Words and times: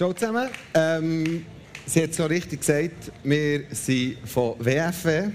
Ciao 0.00 0.14
zusammen. 0.14 0.48
Ähm, 0.72 1.44
sie 1.84 2.02
hat 2.02 2.08
es 2.08 2.16
so 2.16 2.24
richtig 2.24 2.60
gesagt, 2.60 3.12
wir 3.22 3.64
sind 3.70 4.16
von 4.24 4.54
WFW. 4.58 5.28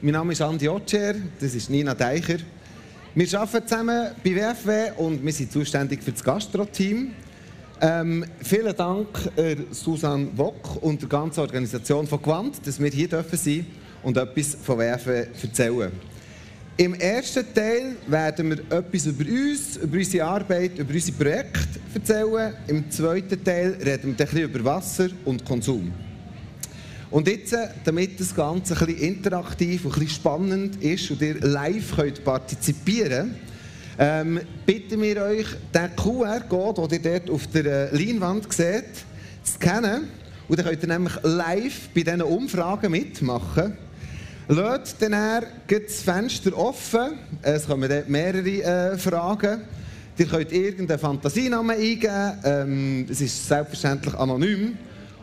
Mein 0.00 0.12
Name 0.14 0.32
ist 0.32 0.40
Andi 0.40 0.70
Otscher, 0.70 1.16
das 1.38 1.54
ist 1.54 1.68
Nina 1.68 1.94
Deicher. 1.94 2.38
Wir 3.14 3.38
arbeiten 3.38 3.68
zusammen 3.68 4.12
bei 4.24 4.34
WFW 4.36 4.92
und 4.96 5.22
wir 5.22 5.32
sind 5.34 5.52
zuständig 5.52 6.02
für 6.02 6.12
das 6.12 6.24
Gastro-Team. 6.24 7.10
Ähm, 7.82 8.24
vielen 8.42 8.74
Dank 8.74 9.08
äh, 9.36 9.56
Susanne 9.70 10.28
Wock 10.34 10.82
und 10.82 11.02
der 11.02 11.08
ganzen 11.10 11.40
Organisation 11.40 12.06
von 12.06 12.22
Quant, 12.22 12.66
dass 12.66 12.80
wir 12.80 12.88
hier 12.88 13.06
dürfen 13.08 13.36
sein 13.36 13.66
und 14.02 14.16
etwas 14.16 14.56
von 14.62 14.78
WFW 14.78 15.26
erzählen. 15.42 15.92
Im 16.80 16.94
ersten 16.94 17.44
Teil 17.52 17.96
werden 18.06 18.48
wir 18.48 18.78
etwas 18.78 19.04
über 19.04 19.30
uns, 19.30 19.76
über 19.76 19.98
unsere 19.98 20.24
Arbeit, 20.24 20.78
über 20.78 20.94
unsere 20.94 21.18
Projekte 21.18 21.78
erzählen. 21.92 22.54
Im 22.68 22.90
zweiten 22.90 23.44
Teil 23.44 23.76
reden 23.84 24.04
wir 24.04 24.08
ein 24.08 24.16
bisschen 24.16 24.42
über 24.44 24.64
Wasser 24.64 25.08
und 25.26 25.44
Konsum. 25.44 25.92
Und 27.10 27.28
jetzt, 27.28 27.54
damit 27.84 28.18
das 28.18 28.34
Ganze 28.34 28.72
ein 28.80 28.86
bisschen 28.86 29.14
interaktiv 29.14 29.84
und 29.84 29.92
ein 29.92 29.98
bisschen 30.00 30.14
spannend 30.14 30.82
ist 30.82 31.10
und 31.10 31.20
ihr 31.20 31.38
live 31.40 31.96
könnt 31.96 32.24
partizipieren 32.24 33.34
ähm, 33.98 34.40
bitten 34.64 35.02
wir 35.02 35.22
euch, 35.22 35.48
den 35.74 35.94
QR-Code, 35.94 36.88
den 36.88 37.04
ihr 37.04 37.20
dort 37.20 37.28
auf 37.30 37.46
der 37.48 37.92
Leinwand 37.92 38.50
seht, 38.50 38.94
zu 39.42 39.52
scannen. 39.52 40.08
Und 40.48 40.58
dann 40.58 40.64
könnt 40.64 40.82
ihr 40.82 40.88
nämlich 40.88 41.12
live 41.24 41.90
bei 41.94 42.04
diesen 42.04 42.22
Umfragen 42.22 42.90
mitmachen. 42.90 43.76
Lasst 44.52 45.00
dann 45.00 45.44
das 45.68 46.02
Fenster 46.02 46.58
offen. 46.58 47.18
Es 47.40 47.68
kommen 47.68 47.88
dann 47.88 48.02
mehrere 48.08 48.94
äh, 48.94 48.98
Fragen. 48.98 49.62
Ihr 50.18 50.26
könnt 50.26 50.50
irgendeinen 50.50 50.98
Fantasienamen 50.98 51.76
eingeben. 51.76 52.38
Ähm, 52.42 53.06
es 53.08 53.20
ist 53.20 53.46
selbstverständlich 53.46 54.12
anonym. 54.14 54.76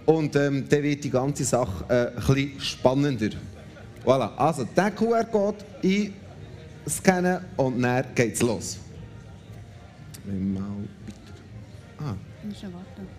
Und 0.06 0.34
ähm, 0.38 0.64
dann 0.70 0.82
wird 0.82 1.04
die 1.04 1.10
ganze 1.10 1.44
Sache 1.44 2.14
äh, 2.16 2.32
ein 2.32 2.54
spannender. 2.60 3.32
Voilà, 4.06 4.34
also 4.38 4.64
den 4.64 4.96
QR-Code 4.96 5.58
einscannen 5.84 7.40
und 7.58 7.82
dann 7.82 8.06
geht's 8.16 8.42
los. 8.42 8.78
Mal 10.24 10.62
weiter. 10.62 10.72
Ah. 12.00 12.16
Muss 12.46 12.64
warten. 12.64 13.17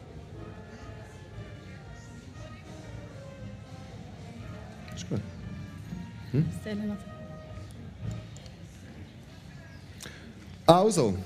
Hm? 6.32 6.44
Also, 10.66 11.16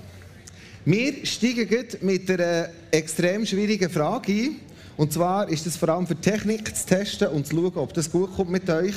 wir 0.85 1.27
steigen 1.27 1.87
mit 2.03 2.31
einer 2.31 2.69
extrem 2.91 3.45
schwierigen 3.45 3.91
Frage 3.91 4.33
ein. 4.33 4.57
Und 4.97 5.13
zwar 5.13 5.49
ist 5.49 5.67
es 5.67 5.77
vor 5.77 5.89
allem 5.89 6.07
für 6.07 6.17
Technik 6.17 6.77
zu 6.77 6.87
testen 6.87 7.29
und 7.29 7.47
zu 7.47 7.57
schauen, 7.57 7.73
ob 7.77 7.95
das 7.95 8.11
gut 8.11 8.35
kommt 8.37 8.51
mit 8.51 8.69
euch. 8.69 8.95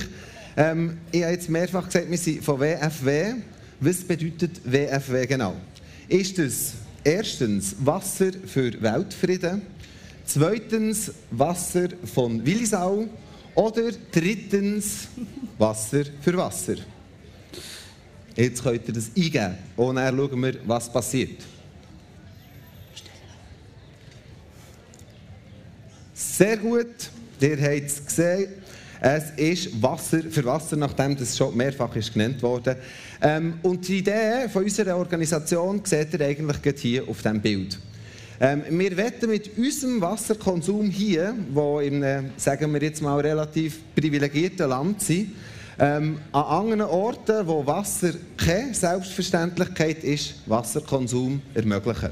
Ähm, 0.57 0.97
ich 1.11 1.23
habe 1.23 1.33
jetzt 1.33 1.49
mehrfach 1.49 1.85
gesagt, 1.85 2.09
wir 2.09 2.17
sind 2.17 2.43
von 2.43 2.59
WFW. 2.59 3.35
Was 3.79 4.03
bedeutet 4.03 4.61
WFW 4.63 5.25
genau? 5.25 5.55
Ist 6.07 6.37
es 6.39 6.73
erstens 7.03 7.75
Wasser 7.79 8.31
für 8.45 8.81
Weltfrieden, 8.81 9.61
zweitens 10.25 11.11
Wasser 11.31 11.89
von 12.13 12.45
Willisau 12.45 13.07
oder 13.55 13.91
drittens 14.11 15.07
Wasser 15.57 16.03
für 16.21 16.37
Wasser. 16.37 16.75
Jetzt 18.35 18.61
könnt 18.61 18.87
ihr 18.87 18.93
das 18.93 19.09
eingeben 19.15 19.55
und 19.77 19.95
dann 19.95 20.15
schauen 20.15 20.43
wir, 20.43 20.55
was 20.65 20.91
passiert. 20.91 21.41
Sehr 26.13 26.57
gut, 26.57 27.09
ihr 27.39 27.61
habt 27.61 27.85
es 27.85 28.05
gesehen. 28.05 28.49
Es 28.99 29.31
ist 29.37 29.81
Wasser 29.81 30.21
für 30.29 30.43
Wasser, 30.45 30.75
nachdem 30.75 31.15
das 31.15 31.37
schon 31.37 31.55
mehrfach 31.55 31.95
ist 31.95 32.11
genannt 32.13 32.41
wurde. 32.41 32.77
Ähm, 33.21 33.59
und 33.61 33.87
die 33.87 33.99
Idee 33.99 34.49
von 34.51 34.63
unserer 34.63 34.97
Organisation 34.97 35.81
seht 35.83 36.13
ihr 36.13 36.21
eigentlich 36.21 36.57
hier 36.81 37.07
auf 37.07 37.21
diesem 37.21 37.41
Bild. 37.41 37.77
Ähm, 38.39 38.63
wir 38.69 38.97
wetten 38.97 39.29
mit 39.29 39.57
unserem 39.57 40.01
Wasserkonsum 40.01 40.89
hier, 40.89 41.33
wo 41.53 41.79
in 41.79 42.03
einem, 42.03 42.31
sagen 42.35 42.73
wir 42.73 42.81
jetzt 42.81 43.01
mal, 43.01 43.19
relativ 43.21 43.79
privilegierten 43.95 44.67
Land 44.67 45.01
sind, 45.01 45.31
ähm, 45.79 46.19
an 46.33 46.43
anderen 46.43 46.81
Orten, 46.81 47.47
wo 47.47 47.65
Wasser 47.65 48.11
keine 48.35 48.73
Selbstverständlichkeit 48.73 50.03
ist, 50.03 50.35
Wasserkonsum 50.47 51.41
ermöglichen. 51.53 52.11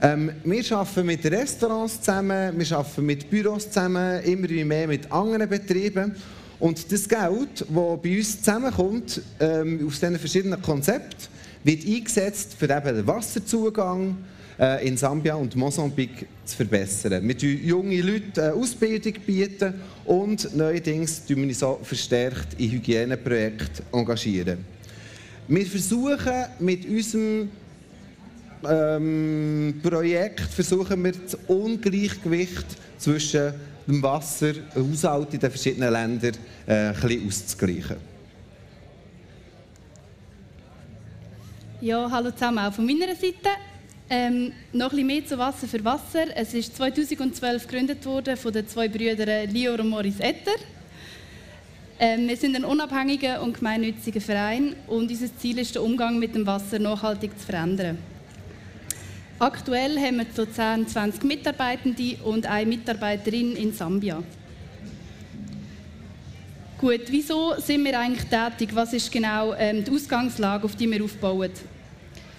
Ähm, 0.00 0.30
wir 0.44 0.72
arbeiten 0.76 1.06
mit 1.06 1.24
Restaurants 1.24 2.00
zusammen, 2.00 2.56
wir 2.56 2.76
arbeiten 2.76 3.06
mit 3.06 3.28
Büros 3.28 3.68
zusammen, 3.68 4.22
immer 4.22 4.64
mehr 4.64 4.86
mit 4.86 5.10
anderen 5.10 5.48
Betrieben. 5.48 6.14
Und 6.60 6.90
das 6.92 7.08
Geld, 7.08 7.60
das 7.60 7.68
bei 7.68 8.16
uns 8.16 8.38
zusammenkommt, 8.38 9.20
ähm, 9.40 9.86
aus 9.86 9.98
diesen 9.98 10.18
verschiedenen 10.18 10.62
Konzepten, 10.62 11.34
wird 11.64 11.84
eingesetzt 11.84 12.54
für 12.58 12.70
eben 12.70 12.96
den 12.96 13.06
Wasserzugang, 13.06 14.16
äh, 14.58 14.86
in 14.86 14.96
Sambia 14.96 15.34
und 15.34 15.54
Mosambik 15.56 16.26
zu 16.44 16.56
verbessern. 16.56 17.26
Wir 17.26 17.36
bieten 17.36 17.46
junge 17.46 18.00
Leute 18.00 18.42
eine 18.42 18.54
Ausbildung 18.54 19.14
bieten 19.24 19.74
und 20.04 20.54
neuerdings 20.56 21.24
engagieren 21.26 21.36
wir 21.36 21.54
so 21.54 21.78
verstärkt 21.82 22.58
in 22.58 22.70
Hygieneprojekte. 22.70 23.82
Engagieren. 23.92 24.64
Wir 25.48 25.66
versuchen 25.66 26.46
mit 26.58 26.86
unserem 26.86 27.50
ähm, 28.68 29.80
Projekt 29.82 30.40
versuchen 30.40 31.04
wir 31.04 31.12
das 31.12 31.34
Ungleichgewicht 31.46 32.66
zwischen 32.98 33.54
dem 33.86 34.02
Wasser, 34.02 34.54
dem 34.54 34.90
Haushalt 34.92 35.34
in 35.34 35.40
den 35.40 35.50
verschiedenen 35.50 35.92
Ländern 35.92 36.32
äh, 36.66 36.72
ein 36.72 36.94
bisschen 36.94 37.26
auszugleichen. 37.28 37.96
Ja, 41.80 42.10
hallo 42.10 42.30
zusammen 42.30 42.58
auch 42.58 42.72
von 42.72 42.86
meiner 42.86 43.14
Seite. 43.14 43.50
Ähm, 44.08 44.52
noch 44.72 44.86
ein 44.86 44.90
bisschen 44.90 45.06
mehr 45.06 45.26
zu 45.26 45.36
Wasser 45.36 45.66
für 45.66 45.84
Wasser. 45.84 46.26
Es 46.36 46.54
ist 46.54 46.76
2012 46.76 47.66
gegründet 47.66 48.06
worden 48.06 48.36
von 48.36 48.52
den 48.52 48.68
zwei 48.68 48.86
Brüdern 48.86 49.50
Lior 49.50 49.80
und 49.80 49.88
Maurice 49.88 50.22
Etter. 50.22 50.54
Ähm, 51.98 52.28
wir 52.28 52.36
sind 52.36 52.54
ein 52.54 52.64
unabhängiger 52.64 53.42
und 53.42 53.58
gemeinnütziger 53.58 54.20
Verein 54.20 54.76
und 54.86 55.10
unser 55.10 55.36
Ziel 55.38 55.58
ist, 55.58 55.74
den 55.74 55.82
Umgang 55.82 56.20
mit 56.20 56.36
dem 56.36 56.46
Wasser 56.46 56.78
nachhaltig 56.78 57.36
zu 57.36 57.46
verändern. 57.46 57.98
Aktuell 59.40 59.98
haben 59.98 60.18
wir 60.18 60.26
so 60.32 60.46
10, 60.46 60.86
20 60.86 61.24
Mitarbeitende 61.24 62.16
und 62.22 62.46
eine 62.46 62.66
Mitarbeiterin 62.66 63.56
in 63.56 63.72
Sambia. 63.72 64.22
Gut, 66.78 67.02
wieso 67.08 67.54
sind 67.58 67.84
wir 67.84 67.98
eigentlich 67.98 68.28
tätig? 68.28 68.68
Was 68.72 68.92
ist 68.92 69.10
genau 69.10 69.54
ähm, 69.54 69.82
die 69.82 69.90
Ausgangslage, 69.90 70.64
auf 70.64 70.76
die 70.76 70.88
wir 70.88 71.02
aufbauen? 71.02 71.50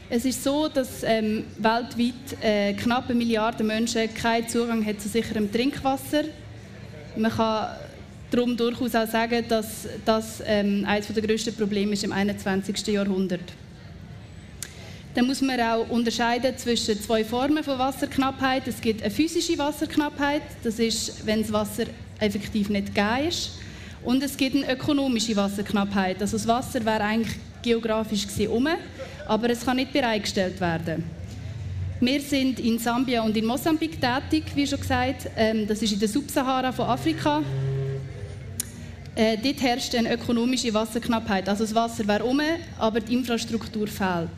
Es 0.10 0.24
ist 0.24 0.42
so, 0.42 0.70
dass 0.70 1.04
ähm, 1.04 1.44
weltweit 1.58 2.42
äh, 2.42 2.74
knapp 2.74 3.10
eine 3.10 3.64
Menschen 3.64 4.14
keinen 4.14 4.48
Zugang 4.48 4.86
haben 4.86 4.98
zu 4.98 5.10
sicherem 5.10 5.52
Trinkwasser. 5.52 6.24
Man 7.18 7.30
kann 7.30 7.76
darum 8.32 8.56
durchaus 8.56 8.96
auch 8.96 9.08
sagen, 9.08 9.44
dass 9.50 9.86
das 10.06 10.42
ähm, 10.46 10.86
eines 10.88 11.08
der 11.08 11.22
grössten 11.22 11.54
Probleme 11.54 11.92
ist 11.92 12.06
im 12.06 12.14
21. 12.14 12.88
Jahrhundert. 12.88 13.42
Dann 15.14 15.28
muss 15.28 15.42
man 15.42 15.60
auch 15.60 15.90
unterscheiden 15.90 16.58
zwischen 16.58 17.02
zwei 17.02 17.26
Formen 17.26 17.62
von 17.62 17.78
Wasserknappheit. 17.78 18.66
Es 18.66 18.80
gibt 18.80 19.02
eine 19.02 19.12
physische 19.12 19.58
Wasserknappheit, 19.58 20.44
das 20.64 20.80
ist, 20.80 21.26
wenn 21.26 21.42
das 21.42 21.52
Wasser 21.52 21.84
effektiv 22.20 22.70
nicht 22.70 22.96
gegeben 22.96 23.28
ist. 23.28 23.52
Und 24.06 24.24
es 24.24 24.38
gibt 24.38 24.56
eine 24.56 24.72
ökonomische 24.72 25.36
Wasserknappheit. 25.36 26.22
Also 26.22 26.38
das 26.38 26.48
Wasser 26.48 26.86
wäre 26.86 27.02
eigentlich 27.02 27.36
geografisch 27.62 28.28
gesehen 28.28 28.52
um, 28.52 28.68
aber 29.28 29.50
es 29.50 29.66
kann 29.66 29.78
nicht 29.78 29.94
bereitgestellt 29.94 30.60
werden. 30.60 31.04
Wir 32.00 32.22
sind 32.22 32.60
in 32.60 32.78
Sambia 32.78 33.24
und 33.24 33.36
in 33.36 33.46
Mosambik 33.46 34.00
tätig, 34.00 34.44
wie 34.54 34.68
schon 34.68 34.80
gesagt. 34.80 35.30
Ähm, 35.36 35.66
das 35.68 35.82
ist 35.82 35.94
in 35.94 36.00
der 36.00 36.08
Subsahara 36.08 36.72
von 36.72 36.86
Afrika. 36.86 37.42
Äh, 39.16 39.36
dort 39.42 39.62
herrscht 39.64 39.96
eine 39.96 40.14
ökonomische 40.14 40.72
Wasserknappheit. 40.72 41.50
Also 41.50 41.64
das 41.64 41.74
Wasser 41.74 42.08
wäre 42.08 42.24
um, 42.24 42.40
aber 42.78 43.00
die 43.00 43.16
Infrastruktur 43.16 43.88
fehlt. 43.88 44.30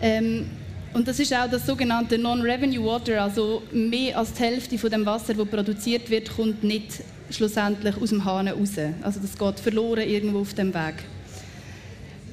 Ähm, 0.00 0.50
und 0.92 1.06
das 1.06 1.20
ist 1.20 1.32
auch 1.32 1.48
das 1.48 1.64
sogenannte 1.64 2.18
Non-Revenue 2.18 2.84
Water, 2.84 3.22
also 3.22 3.62
mehr 3.70 4.18
als 4.18 4.32
die 4.32 4.42
Hälfte 4.42 4.76
von 4.76 4.90
dem 4.90 5.06
Wasser, 5.06 5.32
das 5.32 5.46
produziert 5.48 6.10
wird, 6.10 6.34
kommt 6.36 6.64
nicht 6.64 7.02
schlussendlich 7.34 7.96
aus 7.96 8.10
dem 8.10 8.24
Hahn 8.24 8.48
raus. 8.48 8.72
Also 9.02 9.20
das 9.20 9.36
geht 9.36 9.60
verloren 9.60 10.08
irgendwo 10.08 10.40
auf 10.40 10.54
dem 10.54 10.72
Weg. 10.74 10.94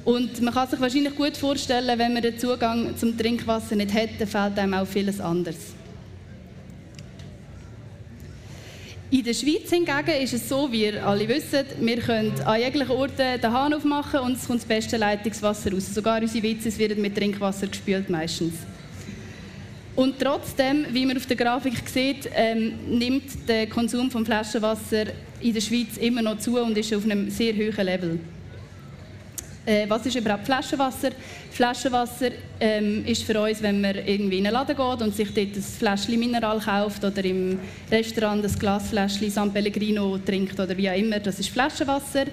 Und 0.04 0.40
man 0.40 0.54
kann 0.54 0.68
sich 0.68 0.80
wahrscheinlich 0.80 1.14
gut 1.14 1.36
vorstellen, 1.36 1.98
wenn 1.98 2.12
man 2.12 2.22
den 2.22 2.38
Zugang 2.38 2.96
zum 2.96 3.16
Trinkwasser 3.16 3.76
nicht 3.76 3.92
hätte, 3.92 4.26
fehlt 4.26 4.58
einem 4.58 4.74
auch 4.74 4.86
vieles 4.86 5.20
anderes. 5.20 5.74
In 9.12 9.24
der 9.24 9.34
Schweiz 9.34 9.68
hingegen 9.68 10.22
ist 10.22 10.34
es 10.34 10.48
so, 10.48 10.70
wie 10.70 10.84
ihr 10.84 11.04
alle 11.04 11.26
wisst, 11.28 11.52
wir 11.80 11.96
können 11.98 12.32
an 12.44 12.60
jeglichen 12.60 12.92
Orten 12.92 13.40
den 13.42 13.52
Hahn 13.52 13.74
aufmachen 13.74 14.20
und 14.20 14.36
es 14.36 14.46
kommt 14.46 14.60
das 14.60 14.68
beste 14.68 14.96
Leitungswasser 14.96 15.72
raus. 15.72 15.92
Sogar 15.92 16.22
unsere 16.22 16.44
WCs 16.44 16.78
werden 16.78 17.02
mit 17.02 17.16
Trinkwasser 17.16 17.66
gespült 17.66 18.08
meistens. 18.08 18.54
Und 20.00 20.18
trotzdem, 20.18 20.86
wie 20.92 21.04
man 21.04 21.18
auf 21.18 21.26
der 21.26 21.36
Grafik 21.36 21.86
sieht, 21.86 22.26
ähm, 22.34 22.72
nimmt 22.88 23.46
der 23.46 23.66
Konsum 23.66 24.10
von 24.10 24.24
Flaschenwasser 24.24 25.08
in 25.42 25.52
der 25.52 25.60
Schweiz 25.60 25.98
immer 25.98 26.22
noch 26.22 26.38
zu 26.38 26.58
und 26.58 26.78
ist 26.78 26.94
auf 26.94 27.04
einem 27.04 27.28
sehr 27.28 27.52
hohen 27.52 27.84
Level. 27.84 28.18
Äh, 29.66 29.84
was 29.90 30.06
ist 30.06 30.16
überhaupt 30.16 30.46
Flaschenwasser? 30.46 31.10
Flaschenwasser 31.50 32.30
ähm, 32.58 33.04
ist 33.04 33.24
für 33.24 33.38
uns, 33.42 33.60
wenn 33.60 33.82
man 33.82 33.94
irgendwie 33.94 34.38
in 34.38 34.46
einen 34.46 34.54
Laden 34.54 34.74
geht 34.74 35.02
und 35.02 35.14
sich 35.14 35.34
dort 35.34 35.54
ein 35.54 35.62
Fläschchen 35.62 36.18
Mineral 36.18 36.60
kauft 36.60 37.04
oder 37.04 37.22
im 37.22 37.60
Restaurant 37.92 38.42
ein 38.42 38.58
Glasfläschchen 38.58 39.30
San 39.30 39.52
Pellegrino 39.52 40.16
trinkt 40.16 40.58
oder 40.58 40.74
wie 40.78 40.88
auch 40.88 40.96
immer, 40.96 41.20
das 41.20 41.40
ist 41.40 41.50
Flaschenwasser 41.50 42.24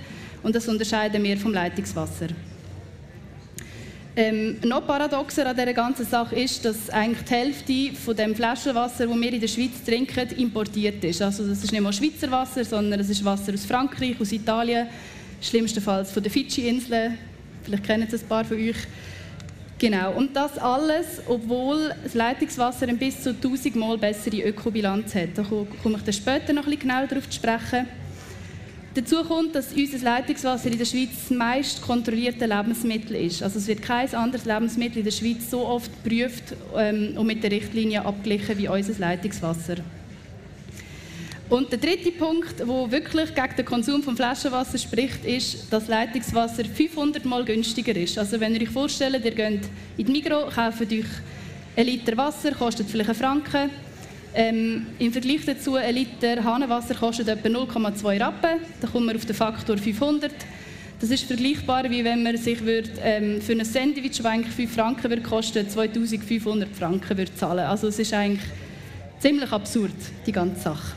und 0.41 0.55
das 0.55 0.69
unterscheiden 0.69 1.21
wir 1.21 1.37
vom 1.37 1.53
Leitungswasser. 1.53 2.27
Ähm, 4.19 4.57
noch 4.63 4.87
paradoxer 4.87 5.45
an 5.45 5.55
dieser 5.55 5.73
ganzen 5.73 6.03
Sache 6.03 6.35
ist, 6.37 6.65
dass 6.65 6.89
eigentlich 6.89 7.21
die 7.23 7.33
Hälfte 7.35 8.01
von 8.03 8.15
dem 8.15 8.33
Flaschenwasser, 8.33 9.05
das 9.05 9.15
wir 9.15 9.31
in 9.31 9.39
der 9.39 9.47
Schweiz 9.47 9.83
trinken, 9.85 10.29
importiert 10.37 11.03
ist. 11.03 11.21
Also 11.21 11.47
das 11.47 11.63
ist 11.63 11.71
nicht 11.71 11.81
mal 11.81 11.93
Schweizer 11.93 12.31
Wasser, 12.31 12.65
sondern 12.65 12.99
es 12.99 13.11
ist 13.11 13.23
Wasser 13.23 13.53
aus 13.53 13.63
Frankreich, 13.63 14.19
aus 14.19 14.31
Italien, 14.31 14.87
schlimmstenfalls 15.39 16.11
von 16.11 16.23
den 16.23 16.31
Fidschi-Inseln. 16.31 17.15
Vielleicht 17.61 17.83
kennen 17.83 18.07
es 18.11 18.23
ein 18.23 18.27
paar 18.27 18.43
von 18.43 18.57
euch. 18.57 18.77
Genau, 19.77 20.13
und 20.13 20.35
das 20.35 20.57
alles, 20.57 21.21
obwohl 21.27 21.93
das 22.03 22.15
Leitungswasser 22.15 22.87
ein 22.87 22.97
bis 22.97 23.21
zu 23.21 23.29
1000 23.29 23.75
Mal 23.75 23.99
bessere 23.99 24.41
Ökobilanz 24.41 25.13
hat. 25.13 25.29
Da 25.35 25.43
komme 25.43 25.67
ich 25.95 26.03
dann 26.03 26.13
später 26.13 26.53
noch 26.53 26.63
ein 26.63 26.71
bisschen 26.71 26.89
genauer 26.89 27.05
darauf 27.05 27.29
zu 27.29 27.35
sprechen. 27.35 27.85
Dazu 28.93 29.23
kommt, 29.23 29.53
dass 29.53 29.73
unser 29.73 29.99
Leitungswasser 29.99 30.71
in 30.71 30.77
der 30.77 30.85
Schweiz 30.85 31.09
das 31.27 31.37
meist 31.37 31.81
kontrollierte 31.81 32.45
Lebensmittel 32.45 33.15
ist. 33.15 33.43
Also 33.43 33.59
es 33.59 33.67
wird 33.67 33.83
kein 33.83 34.13
anderes 34.15 34.45
Lebensmittel 34.45 34.99
in 34.99 35.03
der 35.03 35.11
Schweiz 35.11 35.51
so 35.51 35.65
oft 35.65 35.91
geprüft 36.03 36.55
ähm, 36.75 37.13
und 37.15 37.27
mit 37.27 37.43
der 37.43 37.51
Richtlinie 37.51 38.03
abgeglichen 38.03 38.57
wie 38.57 38.67
unser 38.67 38.97
Leitungswasser. 38.99 39.75
Und 41.49 41.71
der 41.71 41.79
dritte 41.79 42.11
Punkt, 42.11 42.59
der 42.59 42.67
wirklich 42.67 43.33
gegen 43.33 43.55
den 43.57 43.65
Konsum 43.65 44.03
von 44.03 44.17
Flaschenwasser 44.17 44.77
spricht, 44.77 45.23
ist, 45.23 45.71
dass 45.71 45.87
Leitungswasser 45.87 46.65
500 46.65 47.23
Mal 47.23 47.45
günstiger 47.45 47.95
ist. 47.95 48.17
Also 48.17 48.39
wenn 48.39 48.53
ihr 48.53 48.63
euch 48.63 48.69
vorstellt, 48.69 49.23
ihr 49.23 49.31
geht 49.31 49.61
in 49.95 50.05
die 50.05 50.11
Migros, 50.11 50.53
kauft 50.53 50.81
euch 50.81 51.05
ein 51.77 51.85
Liter 51.85 52.17
Wasser, 52.17 52.51
kostet 52.51 52.89
vielleicht 52.89 53.11
einen 53.11 53.19
Franken. 53.19 53.69
Ähm, 54.39 54.85
Im 54.99 55.11
Vergleich 55.11 55.45
dazu, 55.47 55.73
ein 55.73 55.95
Liter 55.95 56.43
Hahnenwasser 56.43 56.93
kostet 56.93 57.27
etwa 57.27 57.47
0,2 57.47 58.21
Rappen. 58.21 58.59
Da 58.79 58.87
kommt 58.87 59.07
man 59.07 59.15
auf 59.15 59.25
den 59.25 59.35
Faktor 59.35 59.79
500. 59.79 60.31
Das 60.99 61.09
ist 61.09 61.23
vergleichbar, 61.23 61.89
wie 61.89 62.03
wenn 62.03 62.21
man 62.21 62.37
sich 62.37 62.63
würd, 62.63 62.91
ähm, 63.01 63.41
für 63.41 63.53
ein 63.53 63.65
Sandwich, 63.65 64.17
das 64.17 64.25
eigentlich 64.27 64.53
5 64.53 64.75
Franken 64.75 65.09
würde 65.09 65.23
kosten, 65.23 65.67
2500 65.67 66.69
Franken 66.69 67.17
würde 67.17 67.33
zahlen. 67.33 67.65
Also 67.65 67.87
es 67.87 67.97
ist 67.97 68.13
eigentlich 68.13 68.47
ziemlich 69.19 69.51
absurd, 69.51 69.95
die 70.27 70.31
ganze 70.31 70.61
Sache. 70.61 70.95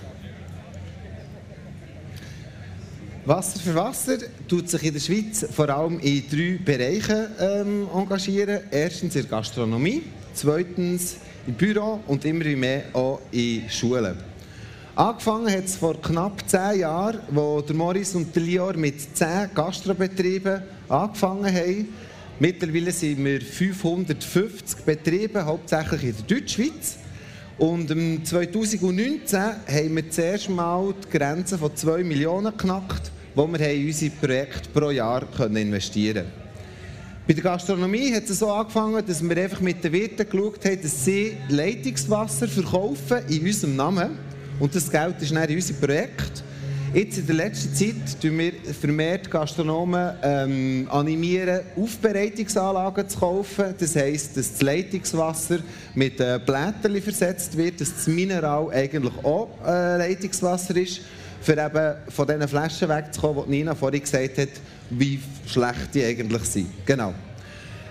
Wasser 3.24 3.58
für 3.58 3.74
Wasser 3.74 4.18
tut 4.48 4.68
sich 4.68 4.82
in 4.82 4.92
der 4.92 5.00
Schweiz 5.00 5.46
vor 5.50 5.70
allem 5.70 5.98
in 6.00 6.24
drei 6.28 6.58
Bereichen 6.62 7.26
ähm, 7.40 7.88
engagieren. 7.94 8.60
Erstens 8.70 9.16
in 9.16 9.22
der 9.22 9.30
Gastronomie, 9.30 10.02
zweitens 10.34 11.16
im 11.50 11.54
Büro 11.54 12.00
und 12.06 12.24
immer 12.24 12.44
mehr 12.44 12.84
auch 12.92 13.20
in 13.32 13.68
Schulen. 13.68 14.16
Angefangen 14.94 15.52
hat 15.52 15.64
es 15.64 15.76
vor 15.76 16.00
knapp 16.00 16.48
zehn 16.48 16.80
Jahren, 16.80 17.20
wo 17.30 17.60
der 17.60 17.74
Morris 17.74 18.14
und 18.14 18.34
der 18.34 18.42
Lior 18.42 18.76
mit 18.76 19.16
zehn 19.16 19.48
Gastrobetrieben 19.52 20.62
angefangen 20.88 21.52
haben. 21.52 21.88
Mittlerweile 22.38 22.92
sind 22.92 23.24
wir 23.24 23.40
550 23.40 24.84
Betriebe, 24.84 25.44
hauptsächlich 25.44 26.04
in 26.04 26.14
der 26.16 26.38
Deutschschweiz. 26.38 26.96
Und 27.58 27.88
2019 28.26 29.38
haben 29.38 29.96
wir 29.96 30.10
zuerst 30.10 30.48
mal 30.48 30.94
die 31.04 31.18
Grenze 31.18 31.58
von 31.58 31.74
2 31.74 32.04
Millionen 32.04 32.56
geknackt 32.56 33.10
wo 33.34 33.46
wir 33.46 33.60
in 33.70 33.86
unsere 33.86 34.10
Projekte 34.10 34.68
pro 34.70 34.90
Jahr 34.90 35.24
investieren 35.54 36.26
können. 36.26 36.39
Bei 37.26 37.34
der 37.34 37.44
Gastronomie 37.44 38.12
hat 38.14 38.28
es 38.28 38.38
so 38.38 38.50
angefangen, 38.50 39.04
dass 39.06 39.22
wir 39.22 39.36
einfach 39.36 39.60
mit 39.60 39.84
den 39.84 39.92
Wirten 39.92 40.28
geschaut 40.28 40.64
haben, 40.64 40.82
dass 40.82 41.04
sie 41.04 41.36
Leitungswasser 41.48 42.48
verkaufen 42.48 43.18
in 43.28 43.46
unserem 43.46 43.76
Namen. 43.76 44.18
Und 44.58 44.74
das 44.74 44.90
Geld 44.90 45.20
ist 45.20 45.30
dann 45.30 45.48
in 45.48 45.56
unser 45.56 45.74
Projekt. 45.74 46.42
Jetzt 46.92 47.18
in 47.18 47.26
der 47.26 47.36
letzten 47.36 47.72
Zeit 47.72 48.20
tun 48.20 48.36
wir 48.36 48.52
vermehrt 48.74 49.30
Gastronomen 49.30 50.12
ähm, 50.22 50.88
animieren, 50.90 51.60
Aufbereitungsanlagen 51.76 53.08
zu 53.08 53.18
kaufen. 53.18 53.74
Das 53.78 53.94
heisst, 53.94 54.36
dass 54.36 54.52
das 54.52 54.62
Leitungswasser 54.62 55.60
mit 55.94 56.18
äh, 56.18 56.40
Blättern 56.44 57.00
versetzt 57.00 57.56
wird, 57.56 57.80
dass 57.80 57.94
das 57.94 58.08
Mineral 58.08 58.70
eigentlich 58.72 59.14
auch 59.22 59.50
äh, 59.64 59.98
Leitungswasser 59.98 60.76
ist 60.76 61.02
für 61.40 61.52
eben 61.52 61.94
von 62.08 62.26
diesen 62.26 62.48
Flaschen 62.48 62.88
wegzukommen, 62.88 63.44
die 63.46 63.50
Nina 63.50 63.74
vorhin 63.74 64.00
gesagt 64.00 64.38
hat, 64.38 64.48
wie 64.90 65.20
schlecht 65.46 65.94
die 65.94 66.04
eigentlich 66.04 66.44
sind. 66.44 66.86
Genau. 66.86 67.14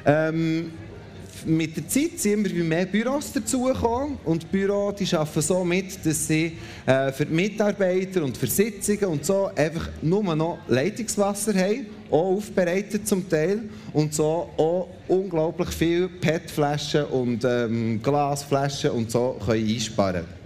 Ähm, 0.06 0.72
mit 1.46 1.76
der 1.78 1.88
Zeit 1.88 2.20
sind 2.20 2.46
immer 2.52 2.64
mehr 2.64 2.86
Büros 2.86 3.32
dazugekommen 3.32 4.18
und 4.26 4.44
die 4.44 4.48
Büros 4.48 4.96
die 4.96 5.16
arbeiten 5.16 5.42
so 5.42 5.64
mit, 5.64 6.06
dass 6.06 6.28
sie 6.28 6.58
äh, 6.86 7.12
für 7.12 7.26
die 7.26 7.34
Mitarbeiter 7.34 8.24
und 8.24 8.38
für 8.38 8.48
Sitzungen 8.48 9.06
und 9.06 9.26
so 9.26 9.50
einfach 9.56 9.90
nur 10.02 10.36
noch 10.36 10.60
Leitungswasser 10.68 11.54
haben, 11.54 11.88
auch 12.12 12.38
aufbereitet 12.38 13.08
zum 13.08 13.30
Teil 13.30 13.64
und 13.94 14.14
so 14.14 14.50
auch 14.58 14.90
unglaublich 15.08 15.70
viele 15.70 16.10
PET-Flaschen 16.10 17.06
und 17.06 17.44
ähm, 17.46 18.02
Glasflaschen 18.02 18.92
und 18.92 19.12
so 19.12 19.38
können 19.46 19.68
einsparen 19.68 20.14
können. 20.26 20.39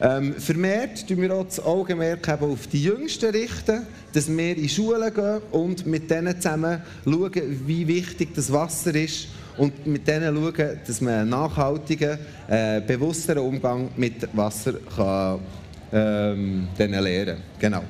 Ähm, 0.00 0.34
vermehrt 0.34 1.08
tun 1.08 1.20
wir 1.22 1.34
auch 1.34 1.44
das 1.44 1.58
Augenmerk 1.58 2.28
auf 2.40 2.68
die 2.68 2.84
Jüngsten 2.84 3.30
richten, 3.30 3.86
dass 4.12 4.28
wir 4.28 4.56
in 4.56 4.68
Schulen 4.68 5.12
gehen 5.12 5.40
und 5.50 5.86
mit 5.86 6.08
denen 6.08 6.40
zusammen 6.40 6.82
schauen, 7.04 7.62
wie 7.66 7.86
wichtig 7.86 8.34
das 8.34 8.52
Wasser 8.52 8.94
ist 8.94 9.28
und 9.56 9.86
mit 9.86 10.06
denen 10.06 10.36
schauen, 10.36 10.78
dass 10.86 11.00
man 11.00 11.14
einen 11.14 11.30
nachhaltigen, 11.30 12.18
äh, 12.48 12.80
bewussteren 12.80 13.38
Umgang 13.38 13.90
mit 13.96 14.28
Wasser 14.36 14.74
kann, 14.94 15.40
ähm, 15.92 16.68
lernen 16.76 17.26
kann. 17.26 17.36
Genau. 17.58 17.82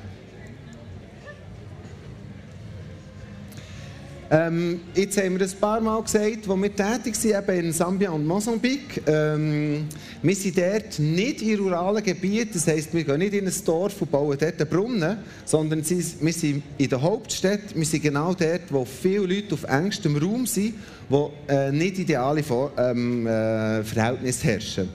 Ähm, 4.31 4.81
jetzt 4.93 5.17
haben 5.17 5.39
wir 5.39 5.45
ein 5.45 5.53
paar 5.59 5.81
Mal 5.81 6.03
gesagt, 6.03 6.47
wo 6.47 6.55
wir 6.55 6.75
tätig 6.75 7.15
sind, 7.15 7.35
eben 7.35 7.65
in 7.65 7.73
Sambia 7.73 8.11
und 8.11 8.27
Mosambik. 8.27 9.01
Ähm, 9.07 9.87
wir 10.21 10.35
sind 10.35 10.55
dort 10.55 10.99
nicht 10.99 11.41
in 11.41 11.59
ruralen 11.59 12.03
Gebieten, 12.03 12.51
das 12.53 12.67
heisst, 12.67 12.93
wir 12.93 13.03
gehen 13.03 13.17
nicht 13.17 13.33
in 13.33 13.47
ein 13.47 13.53
Dorf 13.65 13.99
und 13.99 14.11
bauen 14.11 14.37
dort 14.39 14.61
einen 14.61 14.69
Brunnen, 14.69 15.17
sondern 15.45 15.79
wir 15.79 16.33
sind 16.33 16.63
in 16.77 16.89
der 16.89 17.01
Hauptstadt, 17.01 17.73
wir 17.73 17.85
sind 17.85 18.03
genau 18.03 18.35
dort, 18.35 18.61
wo 18.69 18.85
viele 18.85 19.25
Leute 19.25 19.55
auf 19.55 19.63
engstem 19.63 20.15
Raum 20.15 20.45
sind, 20.45 20.75
wo 21.09 21.33
äh, 21.47 21.71
nicht 21.71 21.97
ideale 21.97 22.43
ähm, 22.77 23.25
äh, 23.25 23.83
Verhältnisse 23.83 24.45
herrschen. 24.45 24.89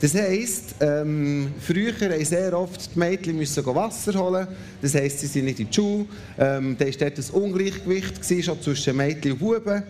Das 0.00 0.14
heisst, 0.14 0.76
ähm, 0.80 1.52
früher 1.60 1.92
mussten 1.92 2.24
sehr 2.24 2.58
oft 2.58 2.94
die 2.94 2.98
Mädchen 2.98 3.36
müssen 3.36 3.66
Wasser 3.66 4.18
holen. 4.18 4.48
Das 4.80 4.94
heisst, 4.94 5.20
sie 5.20 5.26
sind 5.26 5.44
nicht 5.44 5.60
in 5.60 5.68
die 5.68 5.74
Schule. 5.74 6.06
Ähm, 6.38 6.74
da 6.78 6.86
war 6.86 6.92
dort 6.92 7.18
ein 7.18 7.42
Ungleichgewicht 7.42 8.22
gewesen, 8.22 8.42
schon 8.42 8.62
zwischen 8.62 8.96
Mädchen 8.96 9.32
und 9.32 9.38
Buben. 9.40 9.82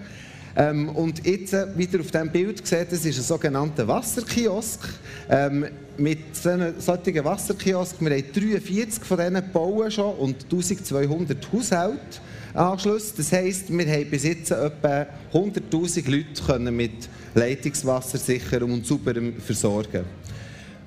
Ähm, 0.56 0.88
und 0.88 1.24
jetzt, 1.24 1.52
äh, 1.52 1.66
wieder 1.76 2.00
auf 2.00 2.10
diesem 2.10 2.28
Bild 2.28 2.60
gesehen, 2.60 2.88
das 2.90 3.04
ist 3.04 3.18
ein 3.18 3.22
sogenannter 3.22 3.86
Wasserkiosk. 3.86 4.80
Ähm, 5.28 5.66
mit 5.96 6.34
solchen 6.34 7.24
Wasserkiosk, 7.24 8.00
wir 8.00 8.10
haben 8.10 8.32
43 8.32 9.04
von 9.04 9.16
denen 9.16 9.44
bauen 9.52 9.92
schon 9.92 10.12
und 10.16 10.42
1200 10.42 11.52
Haushalte. 11.52 12.18
Anschluss. 12.54 13.14
Das 13.14 13.32
heisst, 13.32 13.70
wir 13.70 13.86
haben 13.86 14.10
bis 14.10 14.24
jetzt 14.24 14.50
etwa 14.50 15.06
100'000 15.32 16.10
Leute 16.10 16.42
können 16.44 16.76
mit 16.76 17.08
Leitungswasser 17.34 18.18
sicher 18.18 18.62
und 18.62 18.86
sauber 18.86 19.14
versorgen. 19.38 20.04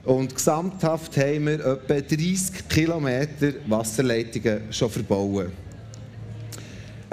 Und 0.03 0.36
gesamthaft 0.36 1.15
haben 1.15 1.46
wir 1.46 1.65
etwa 1.65 2.01
30 2.01 2.67
Kilometer 2.67 3.53
Wasserleitungen 3.67 4.62
schon 4.72 4.89
verbaut. 4.89 5.51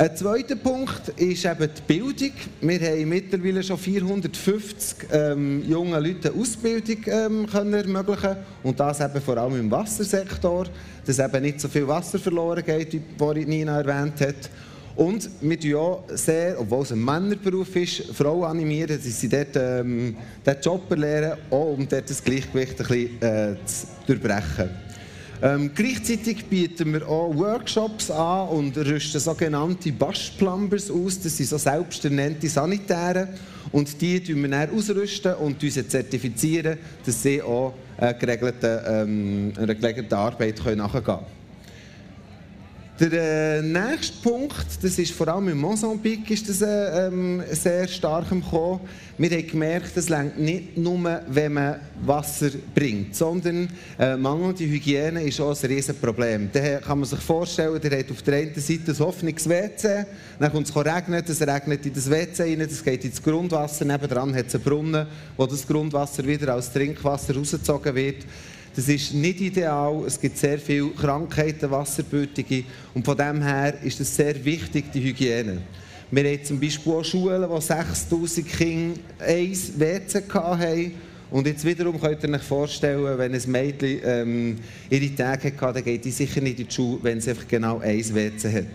Ein 0.01 0.17
zweiter 0.17 0.57
Punkt 0.57 1.09
ist 1.19 1.45
eben 1.45 1.69
die 1.77 1.83
Bildung. 1.87 2.33
Wir 2.63 2.81
haben 2.81 3.07
mittlerweile 3.07 3.63
schon 3.63 3.77
450 3.77 4.97
ähm, 5.13 5.63
jungen 5.69 6.03
Leuten 6.03 6.41
Ausbildung 6.41 7.05
ähm, 7.05 7.47
können 7.47 7.75
ermöglichen 7.75 8.37
und 8.63 8.81
das 8.81 8.99
eben 9.01 9.21
vor 9.21 9.37
allem 9.37 9.61
im 9.61 9.71
Wassersektor, 9.71 10.65
dass 11.05 11.19
eben 11.19 11.43
nicht 11.43 11.61
so 11.61 11.69
viel 11.69 11.87
Wasser 11.87 12.19
verloren 12.19 12.65
geht, 12.65 12.95
wie 12.95 13.45
Nina 13.45 13.79
erwähnt 13.79 14.23
hat. 14.23 14.49
Und 14.97 15.29
wir 15.43 15.61
tun 15.61 15.75
auch 15.75 16.05
sehr, 16.15 16.59
obwohl 16.59 16.85
es 16.85 16.93
ein 16.93 17.05
Männerberuf 17.05 17.77
ist, 17.77 18.05
Frauen 18.15 18.45
animieren, 18.45 18.97
dass 18.97 19.21
sie 19.21 19.29
dort 19.29 19.55
ähm, 19.57 20.17
den 20.47 20.57
Job 20.63 20.97
lernen, 20.97 21.37
auch 21.51 21.75
um 21.75 21.87
dort 21.87 22.09
das 22.09 22.25
Gleichgewicht 22.25 22.81
ein 22.81 22.87
bisschen 22.87 23.23
äh, 23.23 23.55
zu 23.67 23.87
durchbrechen. 24.07 24.71
Ähm, 25.43 25.71
gleichzeitig 25.75 26.45
bieten 26.45 26.93
wir 26.93 27.09
auch 27.09 27.35
Workshops 27.35 28.11
an 28.11 28.49
und 28.49 28.77
rüsten 28.77 29.21
sogenannte 29.21 29.91
Bush-Plumbers 29.91 30.91
aus. 30.91 31.19
Das 31.21 31.37
sind 31.37 31.49
so 31.49 31.57
selbsternannte 31.57 32.47
Sanitäre. 32.49 33.29
Und 33.73 34.01
die 34.03 34.23
tun 34.23 34.43
wir 34.43 34.51
dann 34.51 34.71
ausrüsten 34.77 35.35
und 35.35 35.63
uns 35.63 35.89
zertifizieren, 35.89 36.77
dass 37.07 37.23
sie 37.23 37.41
auch 37.41 37.73
äh, 37.97 38.13
geregelte, 38.15 38.85
ähm, 38.87 39.53
einer 39.57 39.75
geregelten 39.75 40.15
Arbeit 40.15 40.61
nachgehen 40.77 41.05
können. 41.05 41.40
Der 43.01 43.61
äh, 43.61 43.63
nächste 43.63 44.21
Punkt, 44.21 44.67
das 44.83 44.99
ist 44.99 45.13
vor 45.13 45.27
allem 45.29 45.49
in 45.49 45.57
Mosambik 45.57 46.31
ist 46.31 46.47
das, 46.51 46.61
äh, 46.61 47.07
ähm, 47.07 47.43
sehr 47.51 47.89
stark 47.89 48.31
im 48.31 48.45
Kommen. 48.45 48.81
Wir 49.17 49.31
haben 49.31 49.47
gemerkt, 49.47 49.97
es 49.97 50.11
reicht 50.11 50.37
nicht 50.37 50.77
nur, 50.77 51.23
wenn 51.27 51.55
man 51.55 51.77
Wasser 52.05 52.51
bringt, 52.75 53.17
sondern 53.17 53.71
äh, 53.99 54.19
mangelnde 54.19 54.65
Hygiene 54.65 55.23
ist 55.23 55.41
auch 55.41 55.49
ein 55.49 55.71
riesiges 55.71 55.97
Problem. 55.97 56.51
Da 56.53 56.77
kann 56.77 56.99
man 56.99 57.09
sich 57.09 57.21
vorstellen, 57.21 57.81
der 57.81 58.01
hat 58.01 58.11
auf 58.11 58.21
der 58.21 58.35
einen 58.35 58.55
Seite 58.55 58.93
ein 58.93 59.01
offenes 59.01 59.49
WC, 59.49 60.05
dann 60.39 60.53
kommt 60.53 60.69
es 60.69 60.77
regnen, 60.77 61.25
es 61.27 61.41
regnet 61.41 61.87
in 61.87 61.95
das 61.95 62.11
WC 62.11 62.43
rein, 62.43 62.67
das 62.69 62.85
geht 62.85 63.03
ins 63.07 63.23
Grundwasser, 63.23 63.87
nebenan 63.87 64.35
hat 64.35 64.49
es 64.49 64.57
einen 64.57 64.65
Brunnen, 64.65 65.07
wo 65.39 65.47
das 65.47 65.67
Grundwasser 65.67 66.27
wieder 66.27 66.53
als 66.53 66.71
Trinkwasser 66.71 67.35
rausgezogen 67.35 67.95
wird. 67.95 68.27
Das 68.75 68.89
ist 68.89 69.13
nicht 69.15 69.41
ideal. 69.41 70.05
Es 70.07 70.21
gibt 70.21 70.39
sehr 70.39 70.59
viele 70.59 70.91
Krankheiten, 70.91 71.71
Wasserbütige. 71.71 72.65
Und 72.95 73.05
von 73.05 73.17
dem 73.17 73.43
her 73.43 73.75
ist 73.83 74.01
es 74.01 74.15
sehr 74.15 74.45
wichtig, 74.45 74.93
die 74.93 75.03
Hygiene. 75.03 75.63
Wir 76.11 76.25
haben 76.25 76.45
zum 76.45 76.61
Beispiel 76.61 76.93
auch 76.93 77.05
Schulen, 77.05 77.49
wo 77.49 77.61
6000 77.61 78.47
Kinder 78.49 79.01
ein 79.19 79.53
WC 79.77 80.23
hatten. 80.33 80.93
Und 81.31 81.47
jetzt 81.47 81.65
wiederum 81.65 82.01
könnt 82.01 82.23
ihr 82.25 82.31
euch 82.31 82.43
vorstellen, 82.43 83.17
wenn 83.17 83.33
ein 83.33 83.43
Mädchen 83.47 84.01
ähm, 84.05 84.57
ihre 84.89 85.15
Tage 85.15 85.53
hatte, 85.61 85.75
dann 85.75 85.85
geht 85.85 86.03
sie 86.03 86.11
sicher 86.11 86.41
nicht 86.41 86.59
in 86.59 86.67
die 86.67 86.75
Schule, 86.75 86.99
wenn 87.03 87.21
sie 87.21 87.31
einfach 87.31 87.47
genau 87.47 87.79
ein 87.79 88.15
WC 88.15 88.53
hat. 88.53 88.67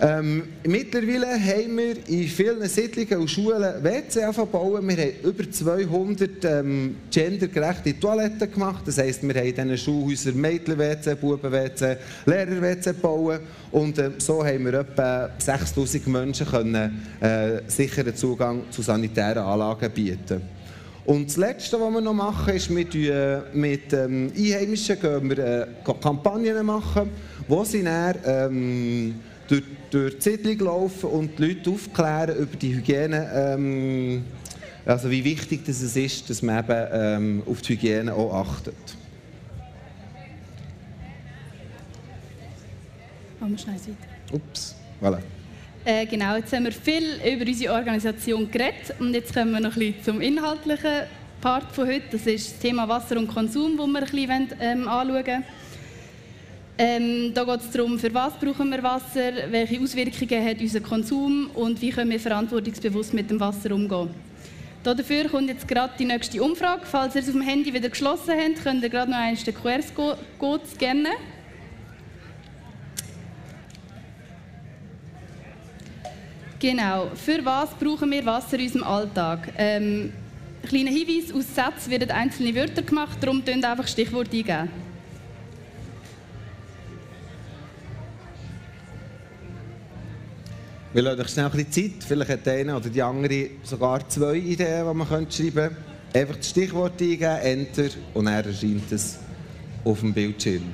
Ähm, 0.00 0.42
mittlerweile 0.66 1.28
haben 1.38 1.76
wir 1.76 2.08
in 2.08 2.26
vielen 2.26 2.68
Siedlungen 2.68 3.18
und 3.20 3.30
Schulen 3.30 3.84
WC 3.84 4.20
bauen. 4.50 4.88
Wir 4.88 4.96
haben 4.96 5.12
über 5.22 5.48
200 5.48 6.44
ähm, 6.44 6.96
gendergerechte 7.12 8.00
Toiletten 8.00 8.50
gemacht. 8.50 8.82
Das 8.86 8.98
heisst, 8.98 9.22
wir 9.22 9.34
haben 9.34 9.46
in 9.46 9.54
diesen 9.54 9.78
Schulhäusern 9.78 10.40
Mädchen-WC, 10.40 11.14
Buben-WC, 11.14 11.96
Lehrer-WC 12.26 12.92
bauen. 12.94 13.38
Und 13.70 13.98
äh, 13.98 14.10
so 14.18 14.44
haben 14.44 14.64
wir 14.64 14.74
etwa 14.80 15.30
6000 15.38 16.06
Menschen 16.08 16.46
können, 16.48 17.06
äh, 17.20 17.60
sicheren 17.68 18.16
Zugang 18.16 18.62
zu 18.70 18.82
sanitären 18.82 19.44
Anlagen 19.44 19.90
bieten. 19.92 20.42
Und 21.04 21.28
das 21.28 21.36
Letzte, 21.36 21.78
was 21.78 21.92
wir 21.92 22.00
noch 22.00 22.14
machen, 22.14 22.54
ist, 22.54 22.68
mit, 22.68 22.94
äh, 22.96 23.42
mit 23.52 23.92
ähm, 23.92 24.32
Einheimischen 24.36 24.98
gehen 24.98 25.30
wir, 25.30 25.38
äh, 25.38 25.66
Kampagnen 25.84 26.66
machen, 26.66 27.10
wo 27.46 27.62
sie 27.62 27.84
dann, 27.84 28.16
ähm, 28.24 29.14
durch, 29.46 29.62
durch 29.90 30.16
die 30.18 30.22
Siedlung 30.22 30.58
laufen 30.60 31.10
und 31.10 31.38
die 31.38 31.46
Leute 31.46 31.70
aufklären 31.70 32.36
über 32.36 32.56
die 32.56 32.74
Hygiene, 32.74 33.30
ähm, 33.34 34.24
also 34.86 35.10
wie 35.10 35.24
wichtig 35.24 35.64
das 35.66 35.80
ist, 35.82 36.28
dass 36.28 36.42
man 36.42 36.64
eben 36.64 36.88
ähm, 36.92 37.42
auf 37.46 37.62
die 37.62 37.74
Hygiene 37.74 38.12
auch 38.12 38.34
achtet. 38.34 38.74
Machen 43.40 43.52
wir 43.52 43.58
schnell 43.58 43.74
weiter. 43.74 44.34
Ups, 44.34 44.74
voilà. 45.00 45.18
Äh, 45.86 46.06
genau, 46.06 46.36
jetzt 46.36 46.52
haben 46.52 46.64
wir 46.64 46.72
viel 46.72 47.20
über 47.26 47.46
unsere 47.46 47.74
Organisation 47.74 48.50
geredet 48.50 48.94
und 48.98 49.12
jetzt 49.12 49.34
kommen 49.34 49.52
wir 49.52 49.60
noch 49.60 49.76
ein 49.76 49.78
bisschen 49.78 50.02
zum 50.02 50.20
inhaltlichen 50.22 51.02
Part 51.42 51.70
von 51.72 51.86
heute. 51.86 52.04
Das 52.12 52.26
ist 52.26 52.52
das 52.52 52.58
Thema 52.58 52.88
Wasser 52.88 53.18
und 53.18 53.28
Konsum, 53.28 53.76
das 53.76 53.86
wir 53.86 53.98
ein 53.98 54.04
bisschen 54.04 54.48
ähm, 54.60 54.88
anschauen 54.88 55.26
wollen. 55.26 55.44
Ähm, 56.76 57.32
da 57.32 57.44
geht 57.44 57.60
es 57.60 57.70
darum, 57.70 57.96
für 57.98 58.12
was 58.12 58.32
brauchen 58.34 58.68
wir 58.70 58.82
Wasser, 58.82 59.32
welche 59.50 59.80
Auswirkungen 59.80 60.44
hat 60.44 60.60
unser 60.60 60.80
Konsum 60.80 61.48
und 61.54 61.80
wie 61.80 61.90
können 61.90 62.10
wir 62.10 62.18
verantwortungsbewusst 62.18 63.14
mit 63.14 63.30
dem 63.30 63.38
Wasser 63.38 63.72
umgehen. 63.72 64.10
Dafür 64.82 65.28
kommt 65.28 65.48
jetzt 65.48 65.68
gerade 65.68 65.94
die 65.96 66.04
nächste 66.04 66.42
Umfrage. 66.42 66.82
Falls 66.84 67.14
ihr 67.14 67.22
es 67.22 67.28
auf 67.28 67.34
dem 67.34 67.42
Handy 67.42 67.72
wieder 67.72 67.88
geschlossen 67.88 68.34
habt, 68.36 68.62
könnt 68.64 68.82
ihr 68.82 68.90
gerade 68.90 69.10
noch 69.10 69.18
eins 69.18 69.44
den 69.44 69.54
QR-Code 69.54 70.66
scannen. 70.66 71.12
Genau. 76.58 77.10
Für 77.14 77.44
was 77.44 77.70
brauchen 77.74 78.10
wir 78.10 78.26
Wasser 78.26 78.58
in 78.58 78.64
unserem 78.64 78.84
Alltag? 78.84 79.52
Ähm, 79.56 80.12
kleiner 80.66 80.90
Hinweis: 80.90 81.32
Aus 81.32 81.54
Sätzen 81.54 81.90
werden 81.90 82.10
einzelne 82.10 82.54
Wörter 82.54 82.82
gemacht, 82.82 83.18
darum 83.20 83.42
einfach 83.46 83.86
Stichwort 83.86 84.32
eingeben. 84.32 84.83
Wir 90.94 91.02
lassen 91.02 91.20
euch 91.22 91.28
schnell 91.28 91.46
ein 91.46 91.50
bisschen 91.50 91.72
Zeit. 91.72 92.04
Vielleicht 92.04 92.30
hat 92.30 92.46
eine 92.46 92.76
oder 92.76 92.88
die 92.88 93.02
andere 93.02 93.50
sogar 93.64 94.08
zwei 94.08 94.36
Ideen, 94.36 94.86
die 94.88 94.94
man 94.94 95.08
schreiben 95.08 95.52
könnte. 95.52 95.76
Einfach 96.14 96.36
das 96.36 96.50
Stichwort 96.50 97.02
eingeben, 97.02 97.36
Enter, 97.42 97.88
und 98.14 98.26
dann 98.26 98.44
erscheint 98.44 98.92
es 98.92 99.18
auf 99.82 99.98
dem 99.98 100.14
Bildschirm. 100.14 100.72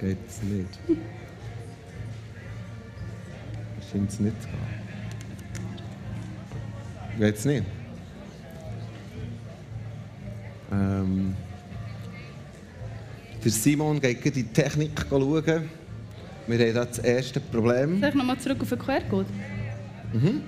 Geht 0.00 0.18
es 0.28 0.42
nicht? 0.42 0.80
Scheint 3.88 4.10
es 4.10 4.18
nicht 4.18 4.42
zu 4.42 4.48
gehen. 4.48 4.58
Geht 7.20 7.36
es 7.36 7.44
nicht? 7.44 7.64
Ähm 10.72 11.36
der 13.46 13.52
Simon 13.52 14.00
geht 14.00 14.26
in 14.26 14.32
die 14.32 14.42
Technik 14.42 14.90
schauen. 15.08 15.44
Wir 16.48 16.58
haben 16.58 16.74
das 16.74 16.98
erste 16.98 17.38
Problem. 17.38 18.00
Soll 18.00 18.08
ich 18.08 18.14
nochmal 18.16 18.38
zurück 18.40 18.60
auf 18.60 18.68
den 18.68 18.78
QR-Code? 18.78 19.28
Mhm. 20.12 20.42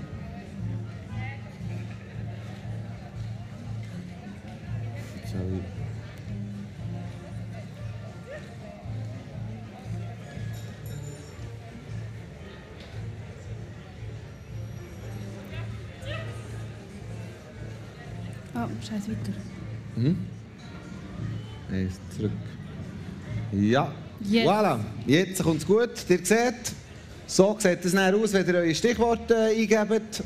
Sorry. 5.30 5.60
Ah, 18.54 18.66
oh, 18.66 18.84
scheiß 18.84 19.08
weiter. 19.08 19.32
Mhm. 19.94 20.27
Ja, 23.52 23.92
yes. 24.20 24.46
voilà. 24.46 24.78
Jetzt 25.06 25.42
kommt 25.42 25.58
es 25.58 25.66
gut. 25.66 25.90
Ihr 26.08 26.18
seht, 26.24 26.72
so 27.26 27.56
sieht 27.58 27.84
es 27.84 27.92
dann 27.92 28.14
aus, 28.14 28.32
wenn 28.32 28.46
ihr 28.46 28.54
eure 28.54 28.74
Stichworte 28.74 29.34
äh, 29.34 29.62
eingebt. 29.62 30.22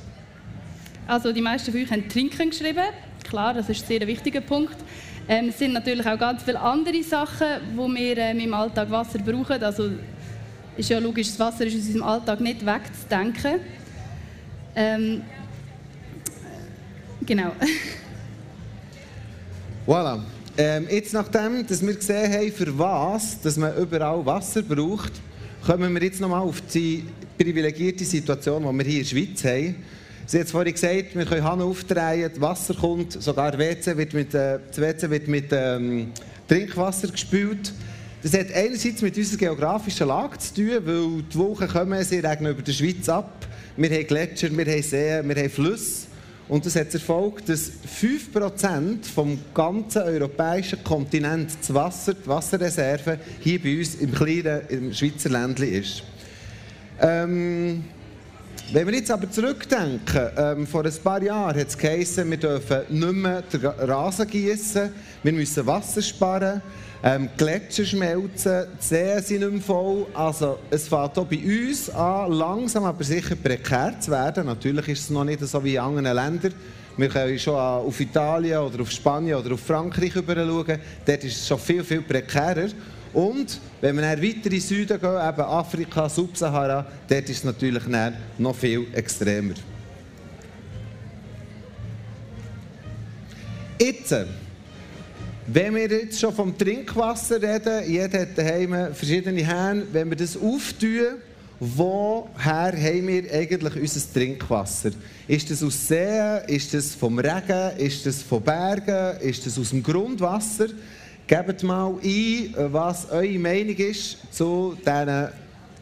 Also 1.06 1.32
die 1.32 1.40
meisten 1.40 1.72
von 1.72 1.82
euch 1.82 1.90
haben 1.90 2.08
Trinken 2.08 2.50
geschrieben. 2.50 2.84
Klar, 3.24 3.54
das 3.54 3.68
ist 3.68 3.82
ein 3.82 3.98
sehr 3.98 4.06
wichtiger 4.06 4.40
Punkt. 4.40 4.76
Ähm, 5.28 5.48
es 5.50 5.58
sind 5.58 5.72
natürlich 5.72 6.06
auch 6.06 6.18
ganz 6.18 6.42
viele 6.42 6.60
andere 6.60 7.02
Sachen, 7.02 7.46
wo 7.76 7.86
wir 7.88 8.18
ähm, 8.18 8.40
im 8.40 8.54
Alltag 8.54 8.90
Wasser 8.90 9.18
brauchen. 9.20 9.62
Also 9.62 9.90
ist 10.76 10.90
ja 10.90 10.98
logisch, 10.98 11.28
das 11.28 11.38
Wasser 11.38 11.66
ist 11.66 11.74
aus 11.74 11.86
unserem 11.86 12.02
Alltag 12.02 12.40
nicht 12.40 12.66
wegzudenken. 12.66 13.60
Ähm, 14.74 15.22
genau. 17.24 17.52
Voilà. 19.86 20.20
Ähm, 20.58 20.86
jetzt 20.90 21.14
nachdem 21.14 21.66
dass 21.66 21.84
wir 21.84 21.94
gesehen 21.94 22.30
haben, 22.30 22.52
für 22.52 22.78
was 22.78 23.40
dass 23.40 23.56
man 23.56 23.74
überall 23.74 24.24
Wasser 24.26 24.60
braucht, 24.60 25.12
kommen 25.64 25.94
wir 25.94 26.02
jetzt 26.02 26.20
nochmal 26.20 26.42
auf 26.42 26.60
die 26.74 27.04
privilegierte 27.38 28.04
Situation, 28.04 28.62
die 28.62 28.78
wir 28.78 28.84
hier 28.84 29.00
in 29.00 29.02
der 29.02 29.08
Schweiz 29.08 29.44
haben. 29.44 29.76
Sie 30.26 30.40
hat 30.40 30.48
vorhin 30.48 30.74
gesagt, 30.74 31.16
wir 31.16 31.24
können 31.24 31.42
Hahn 31.42 31.62
aufdrehen, 31.62 32.30
das 32.30 32.40
Wasser 32.40 32.74
kommt, 32.74 33.12
sogar 33.12 33.58
WC 33.58 33.96
wird 33.96 34.12
mit, 34.12 34.34
äh, 34.34 34.58
das 34.68 34.78
WC 34.78 35.08
wird 35.08 35.28
mit 35.28 35.46
ähm, 35.52 36.12
Trinkwasser 36.48 37.08
gespült. 37.08 37.72
Das 38.22 38.34
hat 38.34 38.52
einerseits 38.52 39.00
mit 39.00 39.16
unserer 39.16 39.38
geografischen 39.38 40.08
Lage 40.08 40.38
zu 40.38 40.54
tun, 40.54 40.70
weil 40.84 41.22
die 41.22 41.38
Wochen 41.38 41.66
kommen, 41.66 42.04
sie 42.04 42.18
regnen 42.18 42.52
über 42.52 42.62
der 42.62 42.72
Schweiz 42.72 43.08
ab. 43.08 43.46
Wir 43.76 43.90
haben 43.90 44.06
Gletscher, 44.06 44.54
wir 44.54 44.66
haben 44.66 44.82
Seen, 44.82 45.28
wir 45.28 45.36
haben 45.36 45.50
Flüsse. 45.50 46.11
Und 46.48 46.66
das 46.66 46.76
hat 46.76 46.92
erfolgt, 46.92 47.48
dass 47.48 47.70
5% 48.00 49.04
vom 49.14 49.38
ganzen 49.54 50.02
europäischen 50.02 50.82
Kontinent 50.82 51.50
das 51.60 51.72
Wasser, 51.72 52.14
die 52.14 52.26
Wasserreserve 52.26 53.18
hier 53.40 53.62
bei 53.62 53.78
uns 53.78 53.94
im 53.96 54.12
kleinen 54.12 54.62
im 54.68 54.92
Schweizer 54.92 55.30
Ländli 55.30 55.78
ist. 55.78 56.02
Ähm, 57.00 57.84
wenn 58.72 58.86
wir 58.86 58.94
jetzt 58.94 59.10
aber 59.10 59.30
zurückdenken, 59.30 60.30
ähm, 60.36 60.66
vor 60.66 60.84
ein 60.84 60.92
paar 61.04 61.22
Jahren 61.22 61.58
hat 61.58 61.68
es 61.68 61.76
geheißen, 61.76 62.28
wir 62.30 62.38
dürfen 62.38 62.80
nicht 62.88 63.12
mehr 63.12 63.42
den 63.42 63.66
Rasen 63.66 64.26
gießen, 64.26 64.90
wir 65.22 65.32
müssen 65.32 65.66
Wasser 65.66 66.00
sparen. 66.00 66.62
Ähm, 67.04 67.28
Gletscher 67.36 67.84
schmelzen, 67.84 68.66
die 68.80 68.84
Seen 68.84 69.22
sind 69.22 69.40
nicht 69.40 69.52
mehr 69.52 69.60
voll. 69.60 70.06
Also 70.14 70.60
es 70.70 70.86
fängt 70.86 71.18
auch 71.18 71.26
bei 71.26 71.38
uns 71.38 71.90
an, 71.90 72.30
langsam 72.30 72.84
aber 72.84 73.02
sicher 73.02 73.34
prekär 73.34 73.98
zu 73.98 74.12
werden. 74.12 74.46
Natürlich 74.46 74.86
ist 74.86 75.00
es 75.00 75.10
noch 75.10 75.24
nicht 75.24 75.40
so 75.40 75.64
wie 75.64 75.74
in 75.74 75.80
anderen 75.80 76.14
Ländern. 76.14 76.54
Wir 76.96 77.08
können 77.08 77.36
schon 77.40 77.56
auf 77.56 77.98
Italien 77.98 78.58
oder 78.58 78.82
auf 78.82 78.90
Spanien 78.90 79.36
oder 79.36 79.54
auf 79.54 79.60
Frankreich 79.60 80.12
schauen. 80.12 80.78
Dort 81.04 81.24
ist 81.24 81.38
es 81.38 81.48
schon 81.48 81.58
viel, 81.58 81.82
viel 81.82 82.02
prekärer. 82.02 82.68
Und 83.12 83.60
wenn 83.80 83.96
wir 83.96 84.02
weiter 84.04 84.22
in 84.22 84.42
den 84.42 84.60
Süden 84.60 85.00
gehen, 85.00 85.28
eben 85.28 85.42
Afrika, 85.42 86.08
Subsahara, 86.08 86.86
dort 87.08 87.28
ist 87.28 87.38
es 87.38 87.44
natürlich 87.44 87.82
noch 88.38 88.54
viel 88.54 88.86
extremer. 88.92 89.54
Jetzt, 93.80 94.14
wenn 95.46 95.74
wir 95.74 95.88
jetzt 95.88 96.20
schon 96.20 96.32
vom 96.32 96.56
Trinkwasser 96.56 97.42
reden, 97.42 97.90
jeder 97.90 98.20
hat 98.20 98.38
daheim 98.38 98.94
verschiedene 98.94 99.44
Hähne, 99.44 99.86
wenn 99.92 100.08
wir 100.10 100.16
das 100.16 100.36
auftun, 100.36 101.18
woher 101.58 102.72
haben 102.72 103.08
wir 103.08 103.32
eigentlich 103.32 103.76
unser 103.76 104.12
Trinkwasser? 104.12 104.90
Ist 105.26 105.50
das 105.50 105.62
aus 105.62 105.88
Seen? 105.88 106.42
Ist 106.46 106.72
das 106.74 106.94
vom 106.94 107.18
Regen? 107.18 107.76
Ist 107.78 108.06
das 108.06 108.22
von 108.22 108.42
Bergen? 108.42 109.20
Ist 109.20 109.46
das 109.46 109.58
aus 109.58 109.70
dem 109.70 109.82
Grundwasser? 109.82 110.68
Gebt 111.26 111.62
mal 111.62 111.94
ein, 112.02 112.54
was 112.72 113.10
eure 113.10 113.38
Meinung 113.38 113.76
ist 113.76 114.18
zu 114.32 114.76
diesen 114.78 115.28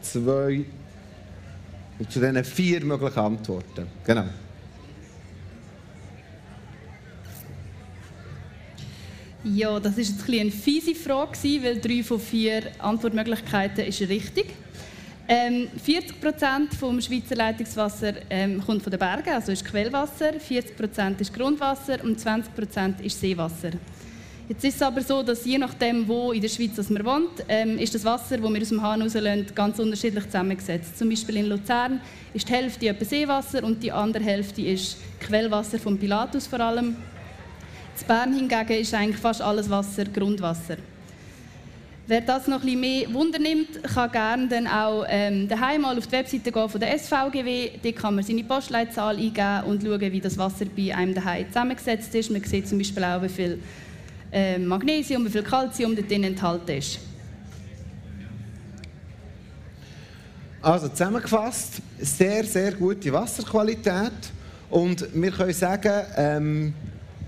zwei, 0.01 0.65
zu 2.09 2.19
diesen 2.19 2.43
vier 2.43 2.83
möglichen 2.85 3.19
Antworten. 3.19 3.87
Genau. 4.05 4.25
Ja, 9.43 9.79
das 9.79 9.93
war 9.93 10.03
jetzt 10.03 10.29
eine 10.29 10.51
fiese 10.51 10.93
Frage, 10.93 11.35
weil 11.63 11.81
drei 11.81 12.03
von 12.03 12.19
vier 12.19 12.61
Antwortmöglichkeiten 12.77 13.85
ist 13.85 13.99
richtig. 14.01 14.53
Ähm, 15.27 15.67
40 15.83 16.21
Prozent 16.21 16.73
vom 16.75 17.01
Schweizer 17.01 17.35
Leitungswasser 17.35 18.13
ähm, 18.29 18.61
kommt 18.63 18.83
von 18.83 18.91
den 18.91 18.99
Bergen, 18.99 19.29
also 19.29 19.51
ist 19.51 19.65
Quellwasser. 19.65 20.33
40 20.39 20.77
Prozent 20.77 21.21
ist 21.21 21.33
Grundwasser 21.33 22.03
und 22.03 22.19
20 22.19 22.53
Prozent 22.53 23.01
ist 23.01 23.19
Seewasser. 23.19 23.71
Jetzt 24.47 24.63
ist 24.63 24.75
es 24.75 24.81
aber 24.81 25.01
so, 25.01 25.23
dass 25.23 25.43
je 25.43 25.57
nachdem, 25.57 26.07
wo 26.07 26.33
in 26.33 26.41
der 26.41 26.49
Schweiz 26.49 26.77
man 26.89 27.03
wohnt, 27.03 27.43
ähm, 27.47 27.79
ist 27.79 27.95
das 27.95 28.05
Wasser, 28.05 28.37
das 28.37 28.53
wir 28.53 28.61
aus 28.61 28.69
dem 28.69 28.81
Hahn 28.81 29.01
rauslassen, 29.01 29.47
ganz 29.55 29.79
unterschiedlich 29.79 30.25
zusammengesetzt. 30.25 30.99
Zum 30.99 31.09
Beispiel 31.09 31.37
in 31.37 31.47
Luzern 31.47 31.99
ist 32.33 32.47
die 32.47 32.53
Hälfte 32.53 32.89
etwa 32.89 33.05
Seewasser 33.05 33.63
und 33.63 33.81
die 33.81 33.91
andere 33.91 34.23
Hälfte 34.23 34.61
ist 34.61 34.97
Quellwasser 35.19 35.79
vom 35.79 35.97
Pilatus 35.97 36.45
vor 36.45 36.59
allem. 36.59 36.95
In 37.99 38.07
Bern 38.07 38.33
hingegen 38.33 38.81
ist 38.81 38.93
eigentlich 38.93 39.17
fast 39.17 39.41
alles 39.41 39.69
Wasser 39.69 40.05
Grundwasser. 40.05 40.77
Wer 42.07 42.21
das 42.21 42.47
noch 42.47 42.63
ein 42.63 42.79
mehr 42.79 43.13
Wunder 43.13 43.39
nimmt, 43.39 43.83
kann 43.83 44.11
gerne 44.11 44.47
dann 44.47 44.67
auch 44.67 45.05
ähm, 45.07 45.47
daheim 45.47 45.81
mal 45.81 45.97
auf 45.97 46.07
die 46.07 46.13
Webseite 46.13 46.51
gehen 46.51 46.67
von 46.67 46.81
der 46.81 46.97
SVGW. 46.97 47.71
Dort 47.81 47.95
kann 47.95 48.15
man 48.15 48.23
seine 48.23 48.43
Postleitzahl 48.43 49.15
eingeben 49.15 49.63
und 49.65 49.83
schauen, 49.83 50.01
wie 50.01 50.19
das 50.19 50.37
Wasser 50.37 50.65
bei 50.75 50.93
einem 50.93 51.13
daheim 51.13 51.47
zusammengesetzt 51.47 52.13
ist. 52.15 52.31
Man 52.31 52.43
sieht 52.43 52.67
zum 52.67 52.79
Beispiel 52.79 53.03
auch, 53.03 53.21
wie 53.21 53.29
viel 53.29 53.59
äh, 54.31 54.57
Magnesium, 54.57 55.25
wie 55.25 55.29
viel 55.29 55.43
Calcium 55.43 55.95
dort 55.95 56.11
enthalten 56.11 56.77
ist. 56.77 56.99
Also 60.61 60.89
zusammengefasst, 60.89 61.81
sehr, 61.99 62.43
sehr 62.43 62.73
gute 62.73 63.13
Wasserqualität. 63.13 64.11
Und 64.69 65.07
wir 65.13 65.31
können 65.31 65.53
sagen, 65.53 66.05
ähm, 66.15 66.73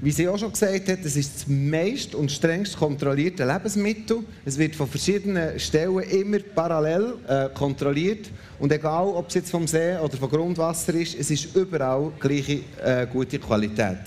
wie 0.03 0.11
sie 0.11 0.27
auch 0.27 0.37
schon 0.37 0.51
gesagt 0.51 0.89
hat, 0.89 0.99
es 1.05 1.15
ist 1.15 1.33
das 1.33 1.47
meist 1.47 2.13
und 2.13 2.29
strengst 2.29 2.77
kontrollierte 2.77 3.45
Lebensmittel. 3.45 4.17
Es 4.43 4.57
wird 4.57 4.75
von 4.75 4.85
verschiedenen 4.87 5.57
Stellen 5.57 5.99
immer 5.99 6.39
parallel 6.39 7.13
äh, 7.25 7.47
kontrolliert. 7.53 8.29
Und 8.59 8.73
egal, 8.73 9.07
ob 9.07 9.29
es 9.29 9.35
jetzt 9.35 9.51
vom 9.51 9.65
See 9.65 9.95
oder 9.95 10.17
vom 10.17 10.29
Grundwasser 10.29 10.93
ist, 10.95 11.17
es 11.17 11.31
ist 11.31 11.55
überall 11.55 12.11
gleiche 12.19 12.59
äh, 12.83 13.07
gute 13.09 13.39
Qualität. 13.39 13.99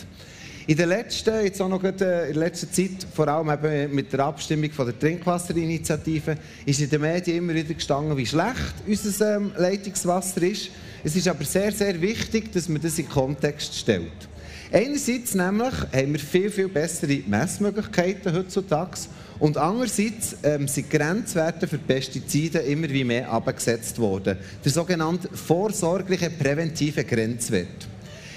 In 0.67 0.77
der 0.77 0.87
letzten, 0.87 1.43
jetzt 1.43 1.63
auch 1.63 1.69
noch 1.69 1.83
in 1.83 1.97
der 1.97 2.35
letzten 2.35 2.71
Zeit, 2.71 3.07
vor 3.15 3.29
allem 3.29 3.49
eben 3.49 3.95
mit 3.95 4.13
der 4.13 4.21
Abstimmung 4.21 4.71
von 4.73 4.85
der 4.85 4.99
Trinkwasserinitiative, 4.99 6.37
ist 6.67 6.81
in 6.81 6.91
den 6.91 7.01
Medien 7.01 7.39
immer 7.39 7.55
wieder 7.55 7.73
gestanden, 7.73 8.15
wie 8.19 8.27
schlecht 8.27 8.75
unser 8.87 9.37
ähm, 9.37 9.53
Leitungswasser 9.57 10.43
ist. 10.43 10.71
Es 11.03 11.17
ist 11.17 11.27
aber 11.27 11.45
sehr, 11.45 11.73
sehr 11.73 11.99
wichtig, 12.03 12.53
dass 12.53 12.69
man 12.69 12.83
das 12.83 12.99
in 12.99 13.09
Kontext 13.09 13.75
stellt. 13.75 14.29
Einerseits 14.73 15.35
nämlich 15.35 15.75
haben 15.93 16.13
wir 16.13 16.19
viel, 16.19 16.51
viel 16.51 16.69
bessere 16.69 17.23
Messmöglichkeiten 17.27 18.35
heutzutage 18.35 18.99
und 19.39 19.57
andererseits 19.57 20.37
ähm, 20.43 20.67
sind 20.67 20.91
Grenzwerte 20.91 21.69
für 21.69 21.79
Pestizide 21.79 22.59
immer 22.61 22.89
wie 22.89 23.05
mehr 23.05 23.31
abgesetzt 23.31 23.99
worden. 23.99 24.39
Der 24.65 24.73
sogenannte 24.73 25.29
vorsorgliche 25.29 26.31
präventive 26.31 27.05
Grenzwert. 27.05 27.87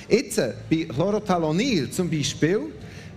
Jetzt, 0.08 0.38
äh, 0.38 0.54
bei 0.70 0.86
Chlorothalonil 0.86 1.90
zum 1.90 2.10
Beispiel, 2.10 2.62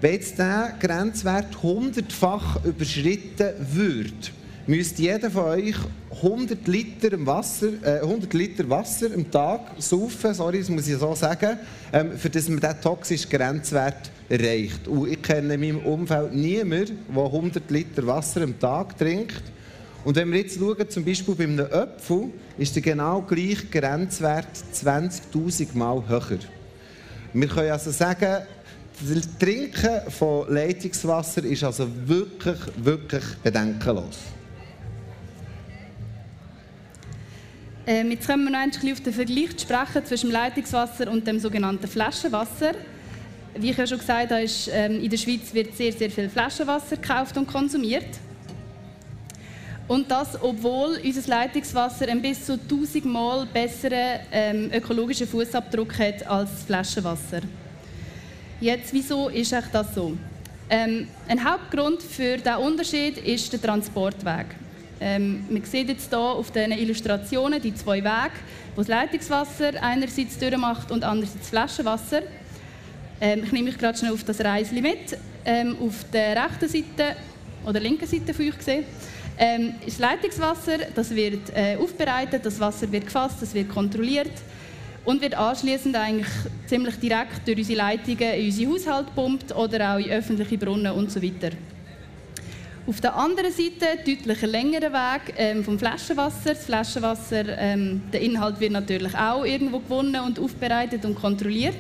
wenn 0.01 0.13
jetzt 0.15 0.33
dieser 0.33 0.73
Grenzwert 0.81 1.63
hundertfach 1.63 2.65
überschritten 2.65 3.51
würde, 3.73 4.11
müsste 4.67 5.03
jeder 5.03 5.31
von 5.31 5.45
euch 5.45 5.77
100 6.23 6.67
Liter 6.69 7.27
Wasser, 7.27 7.69
äh, 7.83 8.01
100 8.01 8.33
Liter 8.35 8.69
Wasser 8.69 9.07
am 9.15 9.31
Tag 9.31 9.61
saufen, 9.79 10.35
sorry, 10.35 10.61
das 10.61 10.69
muss 10.69 10.89
ich 10.89 10.97
so 10.97 11.15
sagen, 11.15 11.59
ähm, 11.93 12.13
für 12.17 12.31
das 12.31 12.49
man 12.49 12.61
diesen 12.61 12.81
toxischen 12.81 13.31
Grenzwert 13.31 14.11
erreicht. 14.29 14.87
Und 14.87 15.11
ich 15.11 15.23
kenne 15.23 15.55
in 15.55 15.61
meinem 15.61 15.79
Umfeld 15.79 16.35
niemanden, 16.35 16.99
der 17.15 17.25
100 17.25 17.71
Liter 17.71 18.07
Wasser 18.07 18.43
am 18.43 18.59
Tag 18.59 18.97
trinkt. 18.97 19.43
Und 20.05 20.17
wenn 20.17 20.31
wir 20.33 20.41
jetzt 20.41 20.59
schauen, 20.59 20.89
zum 20.89 21.05
Beispiel 21.05 21.35
bei 21.35 21.45
einem 21.45 21.61
Apfel, 21.73 22.31
ist 22.59 22.75
der 22.75 22.83
genau 22.83 23.23
gleiche 23.23 23.67
Grenzwert 23.67 24.49
20.000 24.75 25.69
Mal 25.75 26.03
höher. 26.09 26.39
Wir 27.33 27.49
können 27.49 27.71
also 27.71 27.91
sagen, 27.91 28.43
das 29.01 29.39
Trinken 29.39 30.11
von 30.11 30.53
Leitungswasser 30.53 31.45
ist 31.45 31.65
also 31.65 31.89
wirklich, 32.07 32.59
wirklich 32.77 33.25
bedenkenlos. 33.43 34.19
Ähm, 37.85 38.13
jetzt 38.13 38.29
kommen 38.29 38.45
wir 38.45 38.51
noch 38.53 38.61
ein 38.61 38.71
bisschen 38.71 38.93
auf 38.93 39.01
den 39.01 39.13
Vergleich 39.13 39.57
zu 39.57 39.67
sprechen 39.67 40.07
zwischen 40.07 40.29
dem 40.29 40.33
Leitungswasser 40.35 41.11
und 41.11 41.27
dem 41.27 41.41
sogenannten 41.41 41.89
Flaschenwasser. 41.89 42.75
Wie 43.57 43.71
ich 43.71 43.77
ja 43.77 43.87
schon 43.87 43.99
gesagt 43.99 44.31
habe, 44.31 44.43
ist, 44.43 44.71
ähm, 44.73 45.03
in 45.03 45.11
der 45.11 45.17
Schweiz 45.17 45.53
wird 45.53 45.77
sehr, 45.77 45.93
sehr 45.93 46.09
viel 46.09 46.29
Flaschenwasser 46.29 46.97
gekauft 46.97 47.37
und 47.37 47.47
konsumiert. 47.49 48.07
Und 49.89 50.09
das, 50.09 50.41
obwohl 50.41 51.01
unser 51.05 51.29
Leitungswasser 51.29 52.09
ein 52.09 52.23
bis 52.23 52.47
zu 52.47 52.53
1000 52.53 53.05
Mal 53.05 53.47
besseren 53.47 54.21
ähm, 54.31 54.71
ökologischen 54.73 55.27
Fußabdruck 55.27 55.99
hat 55.99 56.25
als 56.25 56.63
Flaschenwasser. 56.65 57.41
Jetzt, 58.61 58.93
wieso 58.93 59.29
ist 59.29 59.53
das 59.73 59.93
so? 59.93 60.17
Ähm, 60.71 61.09
ein 61.27 61.45
Hauptgrund 61.45 62.01
für 62.01 62.37
diesen 62.37 62.55
Unterschied 62.59 63.19
ist 63.19 63.53
der 63.53 63.61
Transportweg. 63.61 64.47
Ähm, 65.01 65.45
man 65.51 65.65
sieht 65.65 65.89
jetzt 65.89 66.11
hier 66.11 66.19
auf 66.19 66.51
diesen 66.51 66.73
Illustrationen 66.73 67.61
die 67.61 67.75
zwei 67.75 68.03
Wege, 68.03 68.35
wo 68.75 68.83
das 68.83 68.89
Leitungswasser 68.89 69.83
einerseits 69.83 70.39
durchmacht 70.39 70.91
und 70.91 71.05
andererseits 71.05 71.49
Flaschenwasser. 71.49 72.23
Ähm, 73.21 73.43
ich 73.45 73.53
nehme 73.53 73.67
mich 73.67 73.79
gerade 73.79 73.99
schnell 73.99 74.13
auf 74.13 74.25
das 74.25 74.41
Reisli 74.41 74.81
mit. 74.81 75.19
Ähm, 75.45 75.77
auf 75.81 76.05
der 76.13 76.45
rechten 76.45 76.69
Seite 76.69 77.17
oder 77.67 77.81
linken 77.81 78.07
Seite 78.07 78.33
von 78.33 78.47
euch 78.47 78.59
gesehen 78.59 78.85
ähm, 79.39 79.75
ist 79.87 79.99
Leitungswasser. 79.99 80.79
Das 80.95 81.15
wird 81.15 81.51
äh, 81.55 81.77
aufbereitet, 81.77 82.45
das 82.47 82.61
Wasser 82.61 82.91
wird 82.91 83.07
gefasst, 83.07 83.39
das 83.41 83.55
wird 83.55 83.69
kontrolliert 83.69 84.33
und 85.05 85.21
wird 85.21 85.35
anschließend 85.35 85.97
eigentlich 85.97 86.29
ziemlich 86.67 86.97
direkt 86.97 87.47
durch 87.47 87.59
unsere 87.59 87.79
Leitungen 87.79 88.35
in 88.35 88.47
unsere 88.47 88.71
Haushalte 88.71 89.07
gepumpt 89.07 89.55
oder 89.55 89.95
auch 89.95 89.99
in 89.99 90.11
öffentliche 90.11 90.59
Brunnen 90.59 90.93
und 90.93 91.11
so 91.11 91.23
weiter. 91.23 91.51
Auf 92.85 93.01
der 93.01 93.15
anderen 93.15 93.53
Seite 93.53 93.97
deutlich 94.05 94.43
ein 94.43 94.51
längerer 94.51 94.93
Weg 94.93 95.35
ähm, 95.37 95.63
vom 95.63 95.79
Flaschenwasser. 95.79 96.55
Das 96.55 96.65
Flaschenwasser, 96.65 97.57
ähm, 97.57 98.03
der 98.13 98.21
Inhalt 98.21 98.59
wird 98.59 98.73
natürlich 98.73 99.15
auch 99.17 99.45
irgendwo 99.45 99.79
gewonnen 99.79 100.21
und 100.21 100.41
aufbereitet 100.41 101.05
und 101.05 101.15
kontrolliert. 101.15 101.77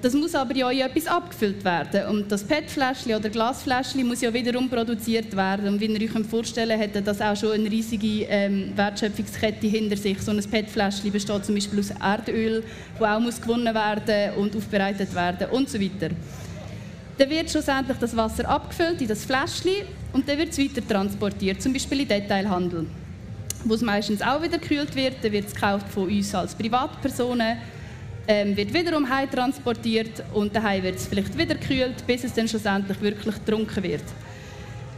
Das 0.00 0.14
muss 0.14 0.34
aber 0.34 0.56
ja 0.56 0.70
in 0.70 0.80
etwas 0.80 1.06
abgefüllt 1.06 1.62
werden. 1.64 2.08
Und 2.08 2.32
das 2.32 2.44
PET-Fläschchen 2.44 3.14
oder 3.14 3.28
Glasfläschchen 3.28 4.06
muss 4.06 4.22
ja 4.22 4.32
wiederum 4.32 4.70
produziert 4.70 5.36
werden. 5.36 5.68
Und 5.68 5.80
wie 5.80 5.86
ihr 5.86 6.02
euch 6.02 6.26
vorstellen 6.26 6.80
könnt, 6.80 6.96
hat 6.96 7.06
das 7.06 7.20
auch 7.20 7.36
schon 7.36 7.52
eine 7.52 7.70
riesige 7.70 8.24
ähm, 8.24 8.72
Wertschöpfungskette 8.74 9.66
hinter 9.66 9.98
sich. 9.98 10.18
So 10.22 10.30
ein 10.30 10.42
PET-Fläschchen 10.42 11.12
besteht 11.12 11.44
zum 11.44 11.54
Beispiel 11.54 11.80
aus 11.80 11.90
Erdöl, 11.90 12.64
das 12.98 13.08
auch 13.08 13.20
muss 13.20 13.38
gewonnen 13.38 13.74
werden 13.74 14.34
und 14.36 14.56
aufbereitet 14.56 15.14
werden 15.14 15.50
und 15.50 15.68
so 15.68 15.78
weiter. 15.78 16.08
Dann 17.16 17.30
wird 17.30 17.50
schlussendlich 17.50 17.96
das 17.98 18.16
Wasser 18.16 18.48
abgefüllt 18.48 19.00
in 19.00 19.08
das 19.08 19.24
Fläschchen 19.24 19.86
und 20.12 20.28
dann 20.28 20.36
wird 20.36 20.50
es 20.50 20.58
weiter 20.58 20.86
transportiert, 20.86 21.62
zum 21.62 21.72
Beispiel 21.72 22.00
in 22.00 22.08
Detailhandel, 22.08 22.86
wo 23.64 23.74
es 23.74 23.82
meistens 23.82 24.20
auch 24.20 24.42
wieder 24.42 24.58
gekühlt 24.58 24.94
wird. 24.96 25.22
Dann 25.22 25.30
wird 25.30 25.46
es 25.46 25.54
gekauft 25.54 25.88
von 25.88 26.08
uns 26.08 26.34
als 26.34 26.54
Privatpersonen, 26.54 27.58
ähm, 28.26 28.56
wird 28.56 28.74
wiederum 28.74 29.08
heim 29.08 29.30
transportiert 29.30 30.24
und 30.32 30.56
daheim 30.56 30.82
wird 30.82 30.96
es 30.96 31.06
vielleicht 31.06 31.38
wieder 31.38 31.54
gekühlt, 31.54 32.04
bis 32.06 32.24
es 32.24 32.32
dann 32.32 32.48
schlussendlich 32.48 33.00
wirklich 33.00 33.34
getrunken 33.36 33.82
wird. 33.82 34.04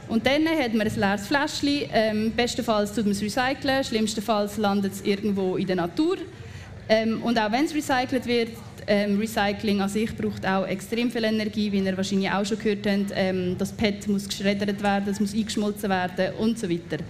Und 0.08 0.24
dann 0.24 0.46
hat 0.46 0.72
man 0.72 0.86
ein 0.86 0.94
leeres 0.94 1.26
Fläschchen. 1.26 1.90
Ähm, 1.92 2.32
bestenfalls 2.34 2.94
tut 2.94 3.04
man 3.04 3.12
es 3.12 3.20
recyceln, 3.20 3.84
schlimmstenfalls 3.84 4.56
landet 4.56 4.92
es 4.92 5.00
irgendwo 5.02 5.56
in 5.56 5.66
der 5.66 5.76
Natur. 5.76 6.16
Ähm, 6.88 7.22
und 7.22 7.38
auch 7.38 7.50
wenn 7.50 7.64
es 7.64 7.74
recycelt 7.74 8.24
wird, 8.26 8.52
ähm, 8.86 9.18
Recycling 9.18 9.80
an 9.80 9.88
sich 9.88 10.14
braucht 10.16 10.46
auch 10.46 10.66
extrem 10.66 11.10
viel 11.10 11.24
Energie, 11.24 11.70
wie 11.72 11.78
ihr 11.78 11.96
wahrscheinlich 11.96 12.30
auch 12.30 12.44
schon 12.44 12.58
gehört 12.58 12.86
habt. 12.86 13.12
Ähm, 13.14 13.56
das 13.58 13.72
PET 13.72 14.06
muss 14.08 14.28
geschreddert 14.28 14.82
werden, 14.82 15.08
es 15.08 15.20
muss 15.20 15.34
eingeschmolzen 15.34 15.90
werden 15.90 16.34
und 16.36 16.58
so 16.58 16.68
weiter. 16.68 17.02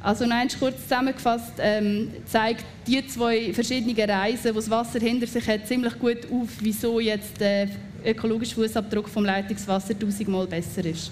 Also 0.00 0.26
noch 0.26 0.36
kurz 0.58 0.82
zusammengefasst 0.82 1.54
ähm, 1.58 2.10
zeigt 2.24 2.64
die 2.86 3.04
zwei 3.06 3.52
verschiedenen 3.52 4.08
Reisen, 4.08 4.54
wo 4.54 4.58
das 4.60 4.70
Wasser 4.70 5.00
hinter 5.00 5.26
sich 5.26 5.46
hat, 5.48 5.66
ziemlich 5.66 5.98
gut 5.98 6.18
auf, 6.30 6.48
wieso 6.60 7.00
jetzt 7.00 7.40
der 7.40 7.68
ökologische 8.04 8.54
Fußabdruck 8.54 9.08
vom 9.08 9.24
Leitungswasser 9.24 9.98
tausendmal 9.98 10.46
besser 10.46 10.84
ist. 10.84 11.10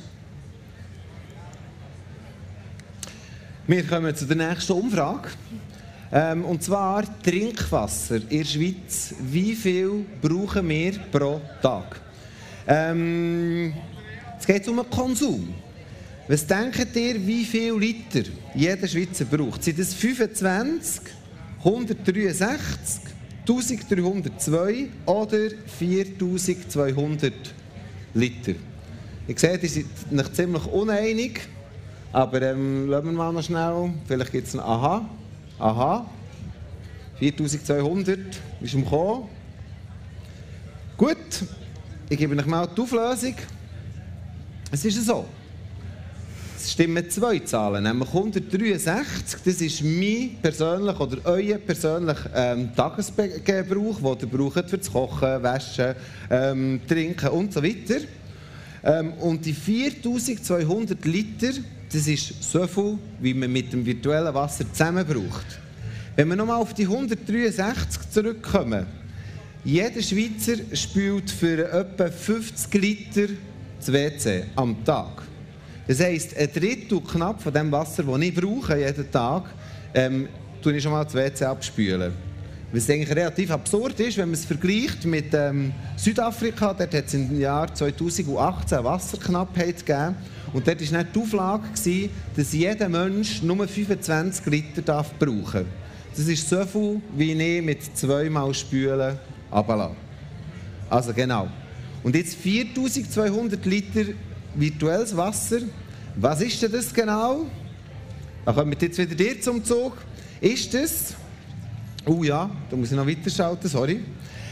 Wir 3.66 3.85
kommen 3.85 4.14
zu 4.14 4.25
der 4.27 4.37
nächsten 4.37 4.72
Umfrage. 4.72 5.31
Ähm, 6.12 6.45
und 6.45 6.62
zwar 6.62 7.05
Trinkwasser 7.23 8.21
in 8.29 8.38
der 8.38 8.45
Schweiz. 8.45 9.14
Wie 9.21 9.55
viel 9.55 10.05
brauchen 10.23 10.69
wir 10.69 10.92
pro 11.11 11.40
Tag? 11.61 12.01
Ähm, 12.66 13.75
es 14.38 14.47
geht 14.47 14.66
um 14.69 14.77
den 14.77 14.90
Konsum. 14.90 15.55
Was 16.29 16.47
denkt 16.47 16.95
ihr, 16.97 17.25
wie 17.27 17.45
viel 17.45 17.75
Liter 17.79 18.29
jeder 18.55 18.88
Schweizer 18.88 19.25
braucht? 19.25 19.62
Sind 19.62 19.79
das 19.79 19.95
25, 19.95 21.03
163, 21.59 23.03
1302 23.49 24.88
oder 25.07 25.51
4200 25.79 27.33
Liter? 28.14 28.55
Ich 29.29 29.38
sehe, 29.38 29.59
ihr 29.59 29.69
seid 29.69 29.85
euch 30.12 30.33
ziemlich 30.33 30.66
uneinig, 30.66 31.40
aber 32.12 32.42
ähm, 32.42 32.88
lassen 32.88 33.07
wir 33.07 33.12
mal 33.12 33.33
noch 33.33 33.42
schnell. 33.42 33.92
Vielleicht 34.07 34.33
gibt 34.33 34.49
es 34.49 34.55
ein 34.55 34.61
Aha. 34.61 35.09
Aha. 35.59 36.07
4200 37.19 38.19
ist 38.61 38.75
umgekommen. 38.75 39.29
Gut, 40.97 41.16
ich 42.09 42.19
gebe 42.19 42.37
euch 42.37 42.47
mal 42.47 42.66
die 42.66 42.81
Auflösung. 42.81 43.35
Es 44.71 44.85
ist 44.85 45.07
so 45.07 45.25
es 46.66 46.73
stimmen 46.73 47.09
zwei 47.09 47.38
Zahlen, 47.40 47.85
nämlich 47.85 48.09
163, 48.09 49.40
das 49.45 49.61
ist 49.61 49.83
mein 49.83 50.37
persönlicher 50.42 51.01
oder 51.01 51.19
euer 51.25 51.59
persönlicher 51.59 52.31
ähm, 52.35 52.71
Tagesgebrauch, 52.75 54.16
den 54.16 54.31
ihr 54.31 54.38
braucht 54.38 54.71
für 54.71 54.79
das 54.79 54.90
Kochen, 54.90 55.42
Waschen, 55.42 55.95
ähm, 56.31 56.81
Trinken 56.88 57.29
und 57.29 57.53
so 57.53 57.62
weiter. 57.62 58.01
Ähm, 58.83 59.12
und 59.14 59.45
die 59.45 59.53
4200 59.53 61.05
Liter, 61.05 61.53
das 61.92 62.07
ist 62.07 62.42
so 62.42 62.66
viel, 62.66 62.99
wie 63.20 63.35
man 63.35 63.53
mit 63.53 63.72
dem 63.72 63.85
virtuellen 63.85 64.35
Wasser 64.35 64.64
zusammen 64.70 65.05
braucht. 65.07 65.61
Wenn 66.16 66.29
wir 66.29 66.37
nochmal 66.37 66.61
auf 66.61 66.75
die 66.75 66.85
163 66.85 68.11
zurückkommen, 68.11 68.87
jeder 69.64 70.01
Schweizer 70.01 70.57
spült 70.75 71.31
für 71.31 71.70
etwa 71.70 72.11
50 72.11 72.75
Liter 72.75 73.27
das 73.79 73.92
WC 73.92 74.44
am 74.57 74.85
Tag. 74.85 75.22
Das 75.87 76.01
heisst, 76.01 76.37
ein 76.37 76.51
Drittel 76.53 77.01
knapp 77.01 77.42
von 77.42 77.53
dem 77.53 77.70
Wasser, 77.70 78.03
das 78.03 78.20
ich 78.20 78.35
brauche 78.35 78.79
jeden 78.79 79.11
Tag, 79.11 79.44
ähm, 79.94 80.29
tue 80.62 80.77
ich 80.77 80.83
schon 80.83 80.92
mal 80.92 81.05
das 81.05 81.14
WC 81.14 81.44
abspülen. 81.44 82.12
Was 82.72 82.90
eigentlich 82.90 83.11
relativ 83.11 83.51
absurd 83.51 83.99
ist, 84.01 84.18
wenn 84.18 84.29
man 84.29 84.35
es 84.35 84.44
vergleicht 84.44 85.05
mit 85.05 85.33
ähm, 85.33 85.72
Südafrika, 85.96 86.75
dort 86.75 86.92
hat 86.92 87.07
es 87.07 87.14
im 87.14 87.38
Jahr 87.38 87.72
2018 87.72 88.83
Wasserknappheit 88.83 89.87
gegeben. 89.87 90.16
Und 90.57 90.66
dort 90.66 90.81
war 90.81 90.99
nicht 90.99 91.14
die 91.14 91.21
Auflage, 91.21 91.69
gewesen, 91.69 92.09
dass 92.35 92.55
jeder 92.55 92.88
Mensch 92.88 93.42
nur 93.42 93.69
25 93.69 94.47
Liter 94.47 94.81
darf 94.81 95.12
brauchen 95.19 95.66
Das 96.16 96.27
ist 96.27 96.49
so 96.49 96.64
viel, 96.64 97.03
wie 97.14 97.33
ich 97.33 97.62
mit 97.62 97.95
zweimal 97.95 98.55
Spülen 98.55 99.19
runterlasse. 99.53 99.97
Also 100.88 101.12
genau. 101.12 101.49
Und 102.03 102.16
jetzt 102.16 102.37
4200 102.37 103.66
Liter 103.66 104.05
virtuelles 104.55 105.14
Wasser. 105.14 105.59
Was 106.14 106.40
ist 106.40 106.62
denn 106.62 106.73
das 106.73 106.95
genau? 106.95 107.45
Da 108.47 108.55
kommt 108.55 108.81
jetzt 108.81 108.97
wieder 108.97 109.14
dir 109.14 109.38
zum 109.38 109.62
Zug. 109.62 109.92
Ist 110.40 110.73
das, 110.73 111.12
oh 112.07 112.25
ja, 112.25 112.49
da 112.71 112.77
muss 112.77 112.90
ich 112.90 112.97
noch 112.97 113.07
weiterschalten, 113.07 113.69
sorry. 113.69 114.01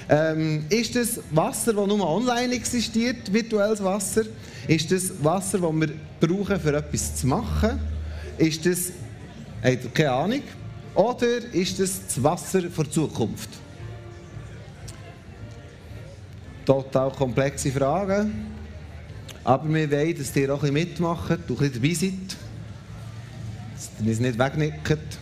Ähm, 0.09 0.67
ist 0.69 0.95
das 0.97 1.21
Wasser, 1.31 1.73
das 1.73 1.87
nur 1.87 2.07
online 2.07 2.55
existiert, 2.55 3.33
virtuelles 3.33 3.83
Wasser? 3.83 4.23
Ist 4.69 4.90
das 4.90 5.12
Wasser, 5.23 5.59
das 5.59 5.73
wir 5.73 5.88
brauchen, 6.21 6.61
für 6.61 6.77
etwas 6.77 7.17
zu 7.17 7.27
machen? 7.27 7.81
Ist 8.37 8.67
das, 8.67 8.93
habt 9.62 9.95
keine 9.95 10.12
Ahnung? 10.12 10.43
Oder 10.95 11.53
ist 11.53 11.81
das 11.81 12.01
das 12.07 12.23
Wasser 12.23 12.62
der 12.62 12.90
Zukunft? 12.90 13.49
Total 16.64 17.11
komplexe 17.11 17.71
Fragen. 17.71 18.53
Aber 19.43 19.69
wir 19.73 19.90
wollen, 19.90 20.17
dass 20.17 20.35
ihr 20.37 20.55
auch 20.55 20.62
ein 20.62 20.73
bisschen 20.73 20.88
mitmacht, 20.88 21.31
ein 21.31 21.40
bisschen 21.40 21.73
dabei 21.75 21.95
seid. 21.95 22.37
Dass 23.99 24.19
ihr 24.19 24.27
nicht 24.27 24.38
wegnickt. 24.38 25.19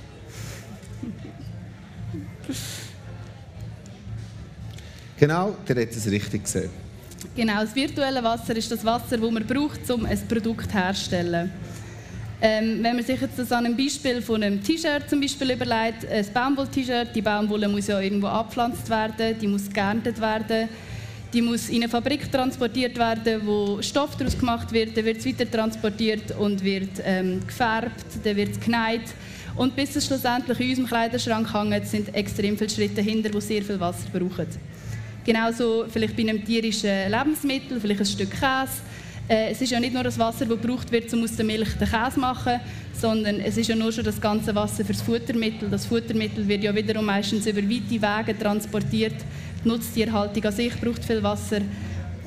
Genau, 5.23 5.55
der 5.69 5.83
hat 5.83 5.93
es 5.93 6.11
richtig 6.11 6.43
gesehen. 6.43 6.69
Genau, 7.37 7.61
das 7.61 7.77
virtuelle 7.77 8.25
Wasser 8.25 8.57
ist 8.57 8.73
das 8.73 8.85
Wasser, 8.85 9.19
das 9.19 9.31
man 9.31 9.47
braucht, 9.47 9.89
um 9.93 10.05
ein 10.05 10.19
Produkt 10.27 10.75
herzustellen. 10.75 11.49
Ähm, 12.41 12.81
wenn 12.83 12.97
man 12.97 13.05
sich 13.05 13.21
jetzt 13.21 13.39
das 13.39 13.53
an 13.53 13.67
einem 13.67 13.77
Beispiel 13.77 14.21
von 14.21 14.43
einem 14.43 14.61
T-Shirt 14.61 15.09
zum 15.09 15.21
Beispiel 15.21 15.53
überlegt, 15.53 16.11
ein 16.11 16.27
Baumwoll-T-Shirt, 16.35 17.15
die 17.15 17.23
Baumwolle 17.23 17.69
muss 17.69 17.87
ja 17.87 18.01
irgendwo 18.01 18.27
abgepflanzt 18.27 18.91
werden, 18.91 19.39
die 19.41 19.47
muss 19.47 19.73
geerntet 19.73 20.21
werden 20.21 20.69
die 21.33 21.41
muss 21.41 21.69
in 21.71 21.77
eine 21.77 21.89
Fabrik 21.89 22.31
transportiert 22.31 22.99
werden, 22.99 23.47
wo 23.47 23.81
Stoff 23.81 24.17
daraus 24.17 24.37
gemacht 24.37 24.71
wird, 24.73 24.97
dann 24.97 25.05
wird 25.05 25.19
es 25.19 25.25
weiter 25.25 25.51
transportiert 25.51 26.37
und 26.37 26.63
wird 26.63 27.01
ähm, 27.05 27.41
gefärbt, 27.47 28.05
dann 28.23 28.37
wird 28.37 28.51
es 28.51 28.61
geneigt. 28.61 29.15
Und 29.57 29.75
bis 29.75 29.97
es 29.97 30.05
schlussendlich 30.05 30.61
in 30.61 30.69
unserem 30.71 30.89
Kleiderschrank 30.89 31.55
hängt, 31.55 31.87
sind 31.87 32.15
extrem 32.15 32.59
viele 32.59 32.69
Schritte 32.69 32.97
dahinter, 32.97 33.31
die 33.31 33.41
sehr 33.41 33.63
viel 33.63 33.81
Wasser 33.81 34.09
brauchen. 34.13 34.47
Genauso 35.25 35.85
vielleicht 35.89 36.17
bei 36.17 36.23
einem 36.23 36.45
tierischen 36.45 37.11
Lebensmittel, 37.11 37.81
vielleicht 37.81 38.01
ein 38.01 38.07
Stück 38.07 38.31
Käse. 38.31 38.83
Äh, 39.29 39.53
es 39.53 39.61
ist 39.61 39.71
ja 39.71 39.79
nicht 39.79 39.95
nur 39.95 40.03
das 40.03 40.19
Wasser, 40.19 40.47
das 40.47 40.61
gebraucht 40.61 40.91
wird, 40.91 41.13
um 41.15 41.23
aus 41.23 41.37
der 41.37 41.45
Milch 41.45 41.69
den 41.79 41.89
Käse 41.89 42.15
zu 42.15 42.21
machen, 42.21 42.61
sondern 42.93 43.41
es 43.41 43.57
ist 43.57 43.69
ja 43.69 43.77
nur 43.77 43.93
schon 43.93 44.05
das 44.05 44.21
ganze 44.21 44.55
Wasser 44.55 44.85
für 44.85 44.93
das 44.93 45.03
Futtermittel. 45.03 45.71
Das 45.71 45.87
Futtermittel 45.87 46.47
wird 46.49 46.65
ja 46.65 46.75
wiederum 46.75 47.07
meistens 47.07 47.47
über 47.47 47.63
weite 47.63 48.03
Wege 48.03 48.39
transportiert 48.39 49.15
die 49.65 49.69
Nutztierhaltung 49.69 50.45
an 50.45 50.53
sich 50.53 50.75
braucht 50.81 51.05
viel 51.05 51.23
Wasser. 51.23 51.61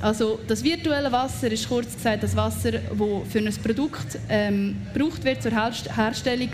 Also 0.01 0.39
das 0.47 0.63
virtuelle 0.63 1.12
Wasser 1.12 1.51
ist 1.51 1.67
kurz 1.67 1.95
gesagt 1.95 2.23
das 2.23 2.36
Wasser, 2.36 2.71
das 2.71 3.29
für 3.29 3.39
ein 3.39 3.53
Produkt 3.63 4.17
ähm, 4.29 4.77
gebraucht 4.93 5.23
wird 5.23 5.41
zur 5.41 5.51
Herstellung, 5.51 6.49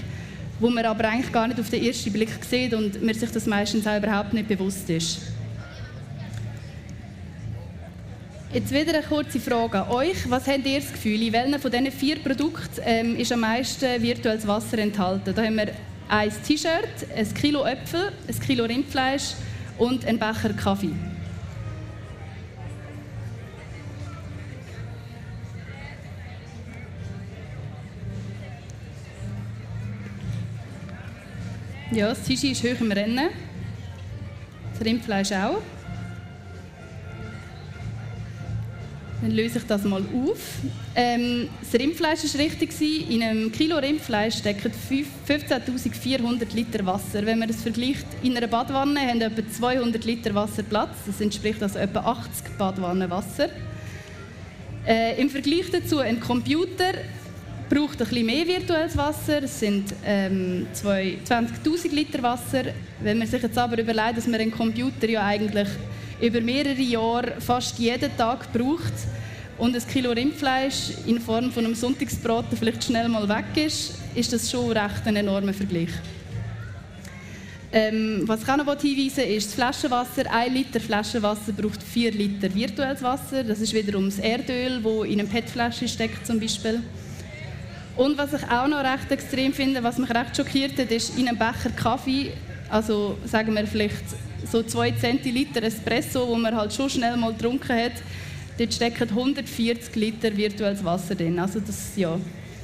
wo 0.60 0.70
man 0.70 0.86
aber 0.86 1.06
eigentlich 1.06 1.32
gar 1.32 1.48
nicht 1.48 1.60
auf 1.60 1.70
den 1.70 1.84
ersten 1.84 2.14
Blick 2.14 2.30
sieht 2.50 2.74
und 2.74 3.02
mir 3.02 3.14
sich 3.14 3.32
das 3.32 3.46
meistens 3.48 3.86
auch 3.88 3.98
überhaupt 3.98 4.34
nicht 4.34 4.48
bewusst 4.48 4.90
ist. 4.90 5.22
Jetzt 8.54 8.74
wieder 8.74 8.94
eine 8.94 9.04
kurze 9.04 9.40
Frage 9.40 9.82
an 9.82 9.92
euch. 9.92 10.30
Was 10.30 10.46
habt 10.46 10.66
ihr 10.66 10.82
das 10.82 10.92
Gefühl, 10.92 11.22
in 11.22 11.32
welchen 11.32 11.58
von 11.58 11.72
diesen 11.72 11.90
vier 11.90 12.20
Produkten 12.20 12.82
ähm, 12.84 13.16
ist 13.16 13.32
am 13.32 13.40
meisten 13.40 14.02
virtuelles 14.02 14.46
Wasser 14.46 14.78
enthalten? 14.78 15.34
Da 15.34 15.42
haben 15.42 15.56
wir 15.56 15.70
ein 16.10 16.30
T-Shirt, 16.46 17.08
ein 17.16 17.34
Kilo 17.34 17.66
Äpfel, 17.66 18.12
ein 18.28 18.40
Kilo 18.42 18.66
Rindfleisch, 18.66 19.36
und 19.78 20.06
ein 20.06 20.20
Becher 20.20 20.52
Kaffee. 20.52 20.92
Ja, 31.92 32.10
das 32.10 32.22
Tischi 32.24 32.52
ist 32.52 32.64
hoch 32.64 32.82
im 32.82 32.92
Rennen. 32.92 33.30
Das 34.74 34.86
Rindfleisch 34.86 35.32
auch. 35.32 35.62
Dann 39.22 39.32
löse 39.32 39.60
ich 39.60 39.66
das 39.66 39.84
mal 39.84 40.02
auf. 40.02 40.40
Ähm, 40.96 41.48
das 41.62 41.80
Rindfleisch 41.80 42.24
war 42.24 42.40
richtig. 42.40 42.72
In 43.10 43.22
einem 43.22 43.52
Kilo 43.52 43.78
Rindfleisch 43.78 44.38
stecken 44.38 44.72
15.400 45.28 46.56
Liter 46.56 46.84
Wasser. 46.86 47.24
Wenn 47.26 47.38
man 47.38 47.48
das 47.48 47.62
vergleicht, 47.62 48.06
in 48.24 48.36
einer 48.36 48.48
Badwanne 48.48 49.00
haben 49.00 49.22
etwa 49.22 49.48
200 49.48 50.04
Liter 50.06 50.34
Wasser 50.34 50.64
Platz. 50.64 50.96
Das 51.06 51.22
entspricht 51.22 51.62
also 51.62 51.78
etwa 51.78 52.00
80 52.00 52.58
Badwannen 52.58 53.10
Wasser. 53.12 53.50
Äh, 54.88 55.22
Im 55.22 55.30
Vergleich 55.30 55.70
dazu 55.72 56.00
ein 56.00 56.20
Computer 56.20 56.94
braucht 57.70 58.02
ein 58.02 58.08
bisschen 58.08 58.26
mehr 58.26 58.48
virtuelles 58.48 58.98
Wasser. 58.98 59.44
Es 59.44 59.60
sind 59.60 59.94
ähm, 60.04 60.66
20.000 60.74 61.94
Liter 61.94 62.24
Wasser. 62.24 62.64
Wenn 63.00 63.20
man 63.20 63.28
sich 63.28 63.42
jetzt 63.42 63.58
aber 63.58 63.80
überlegt, 63.80 64.18
dass 64.18 64.26
man 64.26 64.42
einen 64.42 64.52
Computer 64.52 65.08
ja 65.08 65.26
eigentlich 65.26 65.68
über 66.22 66.42
mehrere 66.42 66.82
Jahre 66.82 67.34
fast 67.40 67.78
jeden 67.80 68.16
Tag 68.16 68.52
braucht 68.54 68.94
und 69.58 69.76
ein 69.76 69.88
Kilo 69.88 70.12
Rindfleisch 70.12 70.92
in 71.06 71.20
Form 71.20 71.52
von 71.52 71.66
einem 71.66 71.76
Sonntagsbraten 71.76 72.58
vielleicht 72.58 72.84
schnell 72.84 73.08
mal 73.10 73.28
weg 73.28 73.66
ist, 73.66 73.96
ist 74.16 74.32
das 74.34 74.50
schon 74.50 74.72
recht 74.72 75.06
ein 75.06 75.16
enormer 75.16 75.54
Vergleich. 75.54 75.90
Ähm, 77.74 78.24
was 78.26 78.44
ich 78.44 78.50
auch 78.50 78.58
noch 78.58 78.82
hinweisen 78.82 79.24
ist 79.24 79.48
das 79.48 79.54
Flaschenwasser. 79.54 80.30
Ein 80.30 80.54
Liter 80.54 80.82
Flaschenwasser 80.82 81.54
braucht 81.54 81.82
4 81.82 82.12
Liter 82.12 82.54
virtuelles 82.54 83.02
Wasser. 83.02 83.46
Das 83.46 83.62
ist 83.62 83.74
wiederum 83.74 84.06
das 84.06 84.20
Erdöl, 84.20 84.82
das 84.84 85.08
in 85.08 85.20
einer 85.22 85.30
PET-Flasche 85.30 85.88
steckt 85.88 86.28
zum 86.28 86.40
Beispiel. 86.40 86.82
Und 87.96 88.18
was 88.18 88.34
ich 88.34 88.44
auch 88.50 88.68
noch 88.68 88.84
recht 88.84 89.12
extrem 89.12 89.54
finde, 89.54 89.84
was 89.84 89.98
mich 89.98 90.10
recht 90.10 90.36
schockiert 90.36 90.78
hat, 90.78 90.92
ist 90.92 91.18
in 91.18 91.30
einem 91.30 91.38
Becher 91.38 91.70
Kaffee, 91.76 92.32
also 92.70 93.18
sagen 93.26 93.54
wir 93.54 93.66
vielleicht 93.68 94.04
so 94.52 94.62
2 94.62 94.92
Zentiliter 94.92 95.64
Espresso, 95.64 96.28
wo 96.28 96.36
man 96.36 96.56
halt 96.56 96.74
schon 96.74 96.90
schnell 96.90 97.16
mal 97.16 97.32
getrunken 97.32 97.74
hat, 97.74 97.94
dort 98.58 98.74
stecken 98.74 99.10
140 99.10 99.96
Liter 99.96 100.36
virtuelles 100.36 100.84
Wasser 100.84 101.16
drin. 101.16 101.40
Also 101.40 101.60
das 101.60 101.94
ja, 101.96 102.20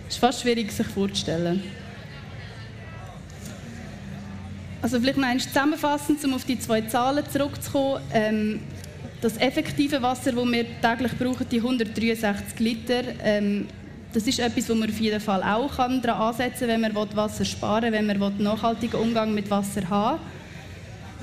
ist 0.07 0.17
fast 0.17 0.41
schwierig 0.41 0.71
sich 0.71 0.87
vorzustellen. 0.87 1.63
Also 4.81 4.99
vielleicht 4.99 5.17
noch 5.17 5.37
zusammenfassend, 5.37 6.23
um 6.25 6.33
auf 6.33 6.45
die 6.45 6.59
zwei 6.59 6.81
Zahlen 6.81 7.23
zurückzukommen. 7.29 8.01
Ähm, 8.13 8.59
das 9.21 9.37
effektive 9.37 10.01
Wasser, 10.01 10.33
das 10.33 10.45
wir 10.45 10.65
täglich 10.81 11.17
brauchen, 11.17 11.47
die 11.49 11.57
163 11.57 12.59
Liter, 12.59 13.01
ähm, 13.23 13.67
das 14.13 14.27
ist 14.27 14.39
etwas, 14.39 14.69
wo 14.69 14.75
man 14.75 14.89
auf 14.89 14.99
jeden 14.99 15.19
Fall 15.19 15.41
auch 15.41 15.75
daran 15.75 16.03
ansetzen 16.05 16.67
kann, 16.67 16.81
wenn 16.81 16.93
man 16.93 17.15
Wasser 17.15 17.43
sparen 17.43 17.91
will, 17.91 17.93
wenn 17.93 18.17
man 18.17 18.37
nachhaltigen 18.37 18.99
Umgang 18.99 19.33
mit 19.33 19.49
Wasser 19.49 19.89
haben 19.89 20.19
will. 20.19 20.36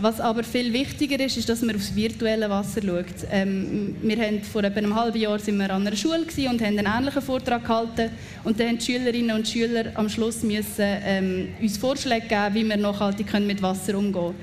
Was 0.00 0.20
aber 0.20 0.42
viel 0.42 0.72
wichtiger 0.72 1.20
ist, 1.20 1.37
ist, 1.37 1.48
dass 1.48 1.62
man 1.62 1.76
aufs 1.76 1.94
virtuelle 1.94 2.50
Wasser 2.50 2.83
schaut. 2.83 3.28
Ähm, 3.30 3.94
wir 4.02 4.16
haben 4.16 4.42
vor 4.42 4.64
etwa 4.64 4.78
einem 4.78 4.94
halben 4.94 5.18
Jahr 5.18 5.38
sind 5.38 5.57
wir 5.57 5.70
an 5.70 5.87
einer 5.87 5.94
Schule 5.94 6.26
und 6.50 6.61
haben 6.61 6.78
einen 6.78 6.87
ähnlichen 6.87 7.22
Vortrag 7.22 7.62
gehalten. 7.62 8.11
Und 8.42 8.59
dann 8.59 8.68
haben 8.68 8.78
die 8.78 8.85
Schülerinnen 8.85 9.37
und 9.37 9.46
Schüler 9.46 9.92
am 9.94 10.09
Schluss 10.09 10.42
müssen, 10.42 10.80
ähm, 10.80 11.48
uns 11.61 11.78
Vorschläge 11.78 12.26
geben, 12.26 12.54
wie 12.54 12.64
wir 12.64 12.76
nachhaltig 12.76 13.28
können 13.28 13.46
mit 13.46 13.62
Wasser 13.62 13.96
umgehen 13.96 14.12
können. 14.12 14.35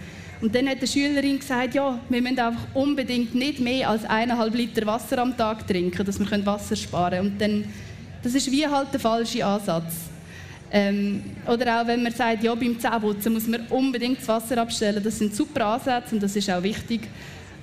Und 0.42 0.56
dann 0.56 0.70
hat 0.70 0.82
die 0.82 0.88
Schülerin 0.88 1.38
gesagt, 1.38 1.76
ja, 1.76 2.00
wir 2.08 2.22
müssen 2.22 2.40
einfach 2.40 2.68
unbedingt 2.74 3.36
nicht 3.36 3.60
mehr 3.60 3.90
als 3.90 4.06
eineinhalb 4.06 4.56
Liter 4.56 4.86
Wasser 4.86 5.20
am 5.20 5.36
Tag 5.36 5.68
trinken, 5.68 6.06
dass 6.06 6.18
wir 6.18 6.46
Wasser 6.46 6.78
sparen 6.78 7.12
können. 7.12 7.32
Und 7.34 7.42
dann, 7.42 7.66
das 8.24 8.34
ist 8.36 8.50
wie 8.50 8.66
halt 8.66 8.88
der 8.94 9.02
falsche 9.02 9.46
Ansatz. 9.46 10.11
Ähm, 10.74 11.22
oder 11.48 11.82
auch 11.82 11.88
wenn 11.88 12.02
man 12.02 12.14
sagt, 12.14 12.44
ja, 12.44 12.56
beim 12.56 12.80
Zähneputzen 12.80 13.34
muss 13.34 13.48
man 13.48 13.68
unbedingt 13.70 14.20
das 14.20 14.28
Wasser 14.28 14.58
abstellen. 14.58 15.04
Das 15.04 15.20
sind 15.20 15.36
super 15.36 15.66
Ansätze 15.66 16.16
und 16.16 16.24
das 16.24 16.36
ist 16.36 16.50
auch 16.50 16.64
wichtig. 16.64 17.02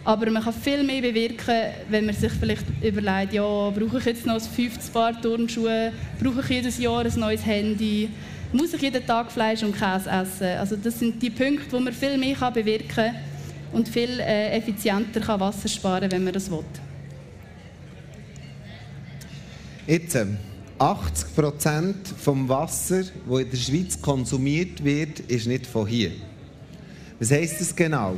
Aber 0.05 0.31
man 0.31 0.43
kann 0.43 0.53
viel 0.53 0.83
mehr 0.83 1.01
bewirken, 1.01 1.73
wenn 1.89 2.07
man 2.07 2.15
sich 2.15 2.33
vielleicht 2.33 2.65
überlegt, 2.83 3.33
ja, 3.33 3.71
brauche 3.71 3.99
ich 3.99 4.05
jetzt 4.05 4.27
noch 4.27 4.35
ein 4.35 4.41
50 4.41 4.93
Paar 4.93 5.21
Turnschuhe, 5.21 5.93
brauche 6.21 6.41
ich 6.41 6.49
jedes 6.49 6.79
Jahr 6.79 7.05
ein 7.05 7.13
neues 7.19 7.45
Handy, 7.45 8.09
muss 8.53 8.73
ich 8.75 8.83
jeden 8.83 9.05
Tag 9.07 9.33
Fleisch 9.33 9.63
und 9.63 9.73
Käse 9.73 10.09
essen. 10.11 10.59
Also 10.59 10.77
das 10.77 10.99
sind 10.99 11.21
die 11.23 11.31
Punkte, 11.31 11.73
wo 11.73 11.81
man 11.81 11.93
viel 11.93 12.17
mehr 12.17 12.35
kann 12.35 12.53
bewirken 12.53 12.89
kann 12.89 13.15
und 13.73 13.89
viel 13.89 14.21
äh, 14.21 14.57
effizienter 14.57 15.21
kann 15.21 15.41
Wasser 15.41 15.69
sparen 15.69 16.11
wenn 16.11 16.25
man 16.25 16.33
das 16.33 16.51
will. 16.51 16.65
Jetzt, 19.87 20.15
ähm, 20.15 20.37
80 20.79 21.35
Prozent 21.35 21.97
vom 22.07 22.49
Wasser, 22.49 23.03
das 23.29 23.41
in 23.41 23.51
der 23.51 23.57
Schweiz 23.57 24.01
konsumiert 24.01 24.85
wird, 24.85 25.21
ist 25.21 25.47
nicht 25.47 25.67
von 25.67 25.87
hier. 25.87 26.13
Was 27.19 27.31
heisst 27.31 27.61
das 27.61 27.75
genau? 27.75 28.17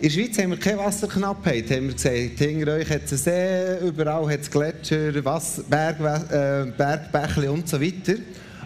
In 0.00 0.08
der 0.08 0.10
Schweiz 0.10 0.38
haben 0.38 0.50
wir 0.50 0.58
keine 0.58 0.78
Wasserknappheit, 0.78 1.70
haben 1.70 1.88
wir 1.88 1.94
gesagt. 1.94 2.38
Hinter 2.38 2.72
euch 2.74 2.88
hat 2.88 3.10
es 3.10 3.24
See, 3.24 3.86
überall 3.86 4.32
hat 4.32 4.40
es 4.40 4.50
Gletscher, 4.50 5.24
Wasser, 5.24 5.62
Berg, 5.64 6.00
äh, 6.30 7.48
und 7.48 7.68
so 7.68 7.80
weiter. 7.80 8.14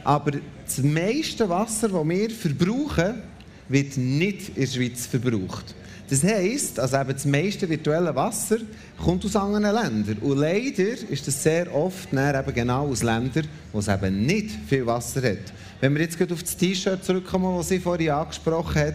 Aber 0.05 0.33
das 0.65 0.79
meiste 0.79 1.49
Wasser, 1.49 1.89
das 1.89 2.09
wir 2.09 2.31
verbrauchen, 2.31 3.23
wird 3.69 3.97
nicht 3.97 4.51
in 4.51 4.55
der 4.55 4.67
Schweiz 4.67 5.07
verbraucht. 5.07 5.75
Das 6.11 6.23
heisst, 6.23 6.79
also 6.79 6.99
eben 6.99 7.13
das 7.13 7.25
meiste 7.25 7.69
virtuelle 7.69 8.15
Wasser 8.15 8.59
kommt 9.03 9.25
aus 9.25 9.37
anderen 9.37 9.75
Ländern. 9.75 10.19
Und 10.21 10.37
leider 10.37 11.01
ist 11.09 11.27
das 11.27 11.43
sehr 11.43 11.75
oft 11.75 12.13
eben 12.13 12.55
genau 12.55 12.89
aus 12.89 13.03
Ländern, 13.03 13.47
wo 13.73 13.79
es 13.79 13.89
eben 13.89 14.27
nicht 14.27 14.51
viel 14.69 14.87
Wasser 14.87 15.23
hat. 15.23 15.53
Wenn 15.81 15.95
wir 15.95 16.03
jetzt 16.03 16.21
auf 16.21 16.43
das 16.43 16.57
T-Shirt 16.57 17.03
zurückkommen, 17.03 17.57
das 17.57 17.69
sie 17.71 17.79
vorhin 17.79 18.11
angesprochen 18.11 18.83
hat, 18.83 18.95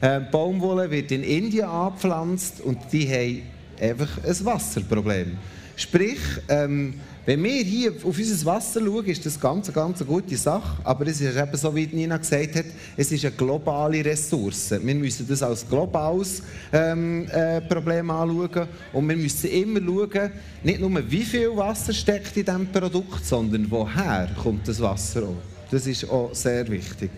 äh, 0.00 0.20
Baumwolle 0.20 0.90
wird 0.90 1.10
in 1.12 1.22
Indien 1.22 1.66
angepflanzt 1.66 2.60
und 2.60 2.78
die 2.90 3.08
haben 3.08 3.42
einfach 3.80 4.24
ein 4.24 4.44
Wasserproblem. 4.44 5.36
Sprich, 5.76 6.20
ähm, 6.48 6.94
wenn 7.26 7.42
wir 7.42 7.64
hier 7.64 7.90
auf 7.90 8.04
unser 8.04 8.46
Wasser 8.46 8.80
schauen, 8.80 9.04
ist 9.06 9.26
das 9.26 9.40
ganz, 9.40 9.72
ganz 9.72 10.00
eine 10.00 10.08
gute 10.08 10.36
Sache. 10.36 10.78
Aber 10.84 11.08
es 11.08 11.20
ist 11.20 11.36
eben 11.36 11.56
so, 11.56 11.74
wie 11.74 11.88
Nina 11.88 12.18
gesagt 12.18 12.54
hat, 12.54 12.66
es 12.96 13.10
ist 13.10 13.24
eine 13.24 13.34
globale 13.34 14.04
Ressource. 14.04 14.70
Wir 14.70 14.94
müssen 14.94 15.26
das 15.28 15.42
als 15.42 15.68
globales 15.68 16.40
ähm, 16.72 17.26
äh, 17.28 17.60
Problem 17.62 18.10
anschauen. 18.10 18.68
Und 18.92 19.08
wir 19.08 19.16
müssen 19.16 19.50
immer 19.50 19.80
schauen, 19.80 20.30
nicht 20.62 20.80
nur 20.80 21.10
wie 21.10 21.24
viel 21.24 21.56
Wasser 21.56 21.92
steckt 21.92 22.36
in 22.36 22.44
diesem 22.44 22.66
Produkt, 22.68 23.26
sondern 23.26 23.68
woher 23.68 24.30
kommt 24.40 24.68
das 24.68 24.80
Wasser 24.80 25.24
auch. 25.24 25.42
Das 25.68 25.84
ist 25.84 26.08
auch 26.08 26.32
sehr 26.32 26.68
wichtig. 26.68 27.10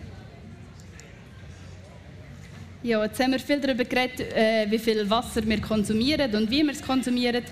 Ja, 2.83 3.05
jetzt 3.05 3.21
haben 3.21 3.33
wir 3.33 3.41
viel 3.41 3.61
darüber 3.61 3.85
geredet, 3.85 4.21
äh, 4.21 4.67
wie 4.71 4.79
viel 4.79 5.11
Wasser 5.11 5.47
wir 5.47 5.61
konsumieren 5.61 6.35
und 6.35 6.51
wie 6.51 6.63
wir 6.63 6.73
es 6.73 6.81
konsumieren. 6.81 7.43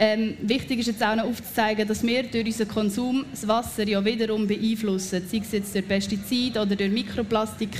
Ähm, 0.00 0.36
wichtig 0.42 0.78
ist 0.78 0.86
jetzt 0.86 1.02
auch 1.02 1.16
noch 1.16 1.24
aufzuzeigen, 1.24 1.88
dass 1.88 2.04
wir 2.04 2.22
durch 2.22 2.46
unseren 2.46 2.68
Konsum 2.68 3.24
das 3.32 3.48
Wasser 3.48 3.86
ja 3.86 4.04
wiederum 4.04 4.46
beeinflussen, 4.46 5.22
sei 5.26 5.38
es 5.38 5.50
jetzt 5.50 5.74
durch 5.74 5.88
Pestizide 5.88 6.60
oder 6.60 6.76
durch 6.76 6.90
Mikroplastik. 6.90 7.70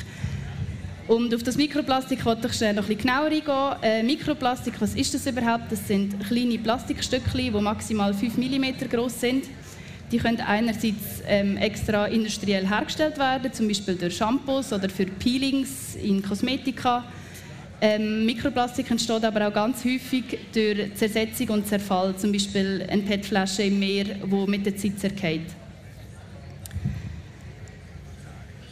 Und 1.06 1.32
auf 1.32 1.44
das 1.44 1.56
Mikroplastik 1.56 2.24
wollte 2.24 2.48
ich 2.48 2.54
schnell 2.54 2.74
noch 2.74 2.88
ein 2.88 2.98
genauer 2.98 3.26
eingehen. 3.26 3.76
Äh, 3.82 4.02
Mikroplastik, 4.02 4.74
was 4.80 4.94
ist 4.94 5.14
das 5.14 5.26
überhaupt? 5.26 5.70
Das 5.70 5.86
sind 5.86 6.18
kleine 6.26 6.58
Plastikstückchen, 6.58 7.52
die 7.54 7.60
maximal 7.60 8.12
5 8.12 8.36
mm 8.36 8.88
groß 8.90 9.20
sind. 9.20 9.44
Die 10.10 10.18
können 10.18 10.40
einerseits 10.40 11.22
ähm, 11.26 11.56
extra 11.56 12.06
industriell 12.06 12.66
hergestellt 12.66 13.18
werden, 13.18 13.52
zum 13.52 13.68
Beispiel 13.68 13.94
durch 13.94 14.16
Shampoos 14.16 14.72
oder 14.72 14.88
für 14.88 15.06
Peelings 15.06 15.94
in 15.94 16.22
Kosmetika. 16.22 17.04
Ähm, 17.80 18.26
Mikroplastik 18.26 18.90
entsteht 18.90 19.24
aber 19.24 19.46
auch 19.46 19.52
ganz 19.52 19.84
häufig 19.84 20.24
durch 20.52 20.94
Zersetzung 20.96 21.48
und 21.50 21.66
Zerfall, 21.66 22.16
zum 22.16 22.32
Beispiel 22.32 22.84
eine 22.88 23.02
PET-Flasche 23.02 23.62
im 23.62 23.78
Meer, 23.78 24.04
die 24.04 24.50
mit 24.50 24.66
der 24.66 24.76
Zeit 24.76 24.98
zerfällt. 24.98 25.42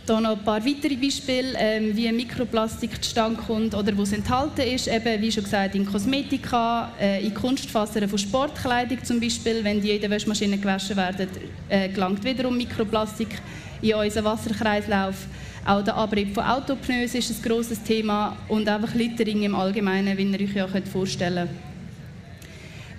Hier 0.07 0.21
noch 0.21 0.39
ein 0.39 0.45
paar 0.45 0.65
weitere 0.65 0.97
Beispiele, 0.97 1.55
ähm, 1.59 1.97
wie 1.97 2.11
Mikroplastik 2.13 3.03
zustande 3.03 3.41
kommt 3.43 3.75
oder 3.75 3.97
wo 3.97 4.03
es 4.03 4.13
enthalten 4.13 4.61
ist. 4.61 4.87
Eben, 4.87 5.21
wie 5.21 5.33
schon 5.33 5.43
gesagt, 5.43 5.75
in 5.75 5.85
Kosmetika, 5.85 6.93
äh, 7.01 7.27
in 7.27 7.35
Kunstfasern 7.35 8.09
von 8.09 8.19
Sportkleidung 8.19 9.03
zum 9.03 9.19
Beispiel. 9.19 9.65
Wenn 9.65 9.81
die 9.81 9.91
in 9.91 10.01
der 10.01 10.11
Waschmaschine 10.11 10.59
gewaschen 10.59 10.97
werden, 10.97 11.29
äh, 11.69 11.89
gelangt 11.89 12.23
wiederum 12.23 12.57
Mikroplastik 12.57 13.41
in 13.83 13.95
unseren 13.95 14.25
Wasserkreislauf. 14.25 15.27
Auch 15.67 15.83
der 15.83 15.97
Abrieb 15.97 16.33
von 16.33 16.45
Autopneus 16.45 17.15
ist 17.17 17.31
ein 17.31 17.43
grosses 17.43 17.83
Thema 17.83 18.37
und 18.47 18.69
einfach 18.69 18.95
Littering 18.95 19.43
im 19.43 19.55
Allgemeinen, 19.57 20.17
wie 20.17 20.23
ihr 20.23 20.41
euch 20.41 20.55
ja 20.55 20.69
vorstellen 20.93 21.49
könnt. 21.49 21.51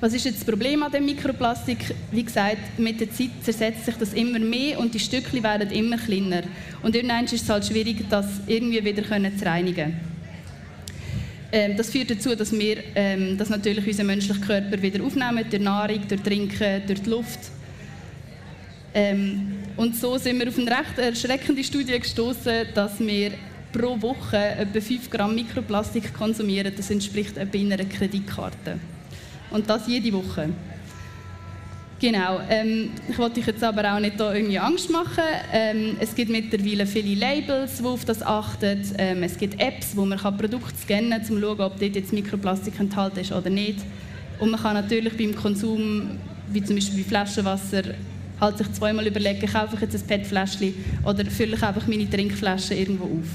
Was 0.02 0.14
ist 0.14 0.26
jetzt 0.26 0.40
das 0.40 0.46
Problem 0.46 0.84
an 0.84 0.92
dem 0.92 1.06
Mikroplastik? 1.06 1.96
Wie 2.12 2.24
gesagt, 2.24 2.78
mit 2.78 3.00
der 3.00 3.10
Zeit 3.10 3.30
zersetzt 3.42 3.86
sich 3.86 3.96
das 3.96 4.14
immer 4.14 4.38
mehr 4.38 4.80
und 4.80 4.94
die 4.94 5.00
Stückchen 5.00 5.42
werden 5.42 5.72
immer 5.72 5.98
kleiner. 5.98 6.44
Und 6.84 6.94
irgendwann 6.94 7.24
ist 7.24 7.34
es 7.34 7.50
halt 7.50 7.66
schwierig, 7.66 8.06
das 8.10 8.26
irgendwie 8.46 8.84
wieder 8.84 9.02
zu 9.04 9.46
reinigen. 9.46 9.96
Ähm, 11.52 11.78
das 11.78 11.90
führt 11.90 12.12
dazu, 12.12 12.36
dass 12.36 12.52
wir 12.52 12.84
ähm, 12.94 13.38
das 13.38 13.50
natürlich 13.50 13.88
unseren 13.88 14.08
menschlichen 14.08 14.44
Körper 14.44 14.82
wieder 14.82 15.04
aufnehmen, 15.04 15.46
durch 15.50 15.64
Nahrung, 15.64 16.02
durch 16.06 16.22
Trinken, 16.22 16.82
durch 16.86 17.02
die 17.02 17.10
Luft. 17.10 17.40
Ähm, 18.94 19.57
und 19.78 19.96
so 19.96 20.18
sind 20.18 20.40
wir 20.40 20.48
auf 20.48 20.58
eine 20.58 20.72
recht 20.72 20.98
erschreckende 20.98 21.64
Studie 21.64 22.00
gestoßen, 22.00 22.68
dass 22.74 23.00
wir 23.00 23.32
pro 23.72 24.02
Woche 24.02 24.38
etwa 24.38 24.82
5 24.82 25.10
Gramm 25.10 25.36
Mikroplastik 25.36 26.14
konsumieren. 26.14 26.74
Das 26.76 26.90
entspricht 26.90 27.38
etwa 27.38 27.58
einer 27.58 27.86
Kreditkarte. 27.86 28.80
Und 29.52 29.70
das 29.70 29.88
jede 29.88 30.12
Woche. 30.14 30.50
Genau. 32.00 32.40
Ähm, 32.50 32.92
ich 33.08 33.18
wollte 33.18 33.40
euch 33.40 33.48
jetzt 33.48 33.64
aber 33.64 33.96
auch 33.96 34.00
nicht 34.00 34.20
da 34.20 34.34
irgendwie 34.34 34.60
Angst 34.60 34.90
machen. 34.90 35.24
Ähm, 35.54 35.98
es 36.00 36.14
gibt 36.14 36.32
mittlerweile 36.32 36.86
viele 36.86 37.16
Labels, 37.16 37.78
die 37.78 37.84
auf 37.84 38.06
das 38.06 38.22
achten. 38.22 38.82
Ähm, 38.98 39.24
es 39.24 39.38
gibt 39.38 39.60
Apps, 39.60 39.96
wo 39.96 40.06
man 40.06 40.20
Produkte 40.38 40.76
scannen 40.84 41.12
kann, 41.12 41.22
um 41.22 41.26
zu 41.28 41.40
schauen, 41.40 41.62
ob 41.62 41.80
dort 41.80 41.96
jetzt 41.96 42.14
Mikroplastik 42.14 42.80
enthalten 42.80 43.20
ist 43.20 43.32
oder 43.32 43.50
nicht. 43.50 43.80
Und 44.40 44.52
man 44.52 44.62
kann 44.62 44.76
natürlich 44.76 45.18
beim 45.18 45.36
Konsum, 45.36 46.18
wie 46.52 46.64
zum 46.64 46.76
Beispiel 46.76 47.04
bei 47.04 47.10
Flaschenwasser, 47.10 47.84
halt 48.40 48.58
sich 48.58 48.72
zweimal 48.74 49.08
überlegen, 49.08 49.48
kaufe 49.52 49.76
ich 49.76 49.82
jetzt 49.82 49.96
ein 49.96 50.08
PET-Fläschchen 50.08 50.74
oder 51.04 51.26
fülle 51.26 51.56
ich 51.56 51.64
einfach 51.64 51.88
meine 51.88 52.10
Trinkflasche 52.10 52.76
irgendwo 52.76 53.06
auf. 53.06 53.28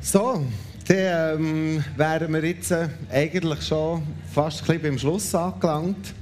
So, 0.00 0.44
Dann 0.88 1.40
ähm, 1.40 1.84
wären 1.96 2.32
wir 2.32 2.44
jetzt 2.44 2.70
äh, 2.70 2.88
eigentlich 3.10 3.62
schon 3.62 4.02
fast 4.32 4.68
ein 4.70 4.80
beim 4.80 4.98
Schluss 4.98 5.34
angelangt. 5.34 6.14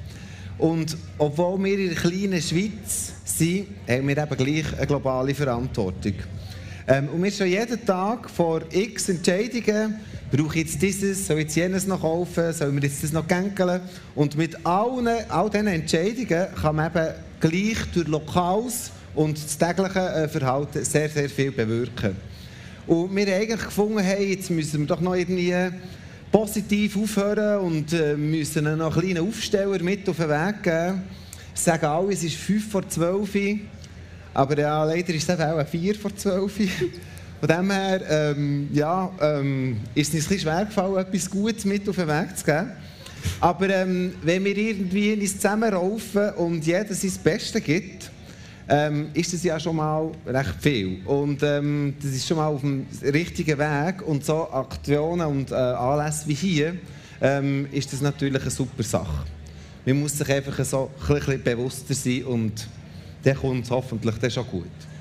Und 0.56 0.96
obwohl 1.18 1.62
wir 1.62 1.78
in 1.78 1.88
der 1.88 1.96
kleinen 1.96 2.40
Schweiz 2.40 3.12
sind, 3.24 3.66
haben 3.86 4.08
wir 4.08 4.16
eben 4.16 4.36
gleich 4.36 4.78
eine 4.78 4.86
globale 4.86 5.34
Verantwortung. 5.34 6.14
Ähm, 6.86 7.08
und 7.08 7.22
wir 7.22 7.30
stehen 7.30 7.48
jeden 7.48 7.84
Tag 7.84 8.30
vor 8.30 8.62
x 8.70 9.10
Entscheidungen. 9.10 9.96
Brauche 10.36 10.58
ich 10.58 10.64
jetzt 10.64 10.82
dieses, 10.82 11.28
soll 11.28 11.38
jetzt 11.38 11.54
jenes 11.54 11.86
noch 11.86 12.00
kaufen, 12.00 12.52
soll 12.52 12.74
wir 12.74 12.82
jetzt 12.82 13.04
das 13.04 13.12
noch 13.12 13.28
gänkeln? 13.28 13.80
Und 14.16 14.36
mit 14.36 14.66
allen, 14.66 15.06
all 15.28 15.48
diesen 15.48 15.68
Entscheidungen 15.68 16.48
kann 16.60 16.74
man 16.74 16.90
eben 16.90 17.14
gleich 17.38 17.78
durch 17.94 18.08
Lokals 18.08 18.90
und 19.14 19.38
das 19.38 19.56
tägliche 19.56 20.00
äh, 20.00 20.26
Verhalten 20.26 20.84
sehr, 20.84 21.08
sehr 21.08 21.30
viel 21.30 21.52
bewirken. 21.52 22.16
Und 22.88 23.14
wir 23.14 23.26
haben 23.26 23.42
eigentlich 23.42 23.64
gefunden, 23.64 24.00
hey, 24.00 24.34
jetzt 24.34 24.50
müssen 24.50 24.80
wir 24.80 24.86
doch 24.88 25.00
noch 25.00 25.14
irgendwie 25.14 25.54
positiv 26.32 26.96
aufhören 26.96 27.60
und 27.60 27.92
äh, 27.92 28.16
müssen 28.16 28.64
noch 28.76 28.96
einen 28.96 29.06
kleinen 29.06 29.28
Aufsteller 29.28 29.80
mit 29.84 30.08
auf 30.08 30.16
den 30.16 30.30
Weg 30.30 30.62
geben. 30.64 31.02
Sagen 31.54 31.86
alle, 31.86 32.12
es 32.12 32.24
ist 32.24 32.34
5 32.38 32.72
vor 32.72 32.88
12 32.88 33.34
Uhr, 33.36 33.58
aber 34.34 34.58
ja, 34.58 34.82
leider 34.82 35.14
ist 35.14 35.30
es 35.30 35.38
auch 35.40 35.64
4 35.64 35.94
vor 35.94 36.16
12 36.16 36.58
Uhr. 36.58 36.66
Von 37.46 37.56
dem 37.56 37.70
her 37.70 38.00
ähm, 38.08 38.68
ja, 38.72 39.10
ähm, 39.20 39.76
ist 39.94 40.14
es 40.14 40.30
ein 40.30 40.38
schwer 40.38 40.64
gefallen, 40.64 40.96
etwas 40.96 41.28
Gutes 41.28 41.66
mit 41.66 41.86
auf 41.86 41.96
den 41.96 42.08
Weg 42.08 42.38
zu 42.38 42.42
geben. 42.42 42.70
Aber 43.38 43.68
ähm, 43.68 44.14
wenn 44.22 44.42
wir 44.46 44.56
irgendwie 44.56 45.12
uns 45.12 45.34
zusammenraufen 45.34 46.30
und 46.36 46.64
jeder 46.64 46.94
sein 46.94 47.12
Bestes 47.22 47.62
gibt, 47.62 48.10
ähm, 48.66 49.08
ist 49.12 49.34
das 49.34 49.44
ja 49.44 49.60
schon 49.60 49.76
mal 49.76 50.10
recht 50.26 50.54
viel. 50.58 51.04
Und 51.04 51.42
ähm, 51.42 51.92
das 52.00 52.12
ist 52.12 52.26
schon 52.26 52.38
mal 52.38 52.46
auf 52.46 52.62
dem 52.62 52.86
richtigen 53.02 53.58
Weg. 53.58 54.00
Und 54.06 54.24
so 54.24 54.50
Aktionen 54.50 55.26
und 55.26 55.50
äh, 55.50 55.54
Anlässe 55.54 56.26
wie 56.26 56.34
hier 56.34 56.76
ähm, 57.20 57.68
ist 57.72 57.92
das 57.92 58.00
natürlich 58.00 58.40
eine 58.40 58.50
super 58.50 58.82
Sache. 58.82 59.26
Man 59.84 60.00
muss 60.00 60.16
sich 60.16 60.30
einfach 60.30 60.64
so 60.64 60.90
ein 61.10 61.14
bisschen 61.14 61.42
bewusster 61.42 61.92
sein 61.92 62.24
und 62.24 62.68
dann 63.22 63.36
kommt 63.36 63.64
es 63.66 63.70
hoffentlich 63.70 64.16
dann 64.16 64.30
schon 64.30 64.46
gut. 64.46 64.93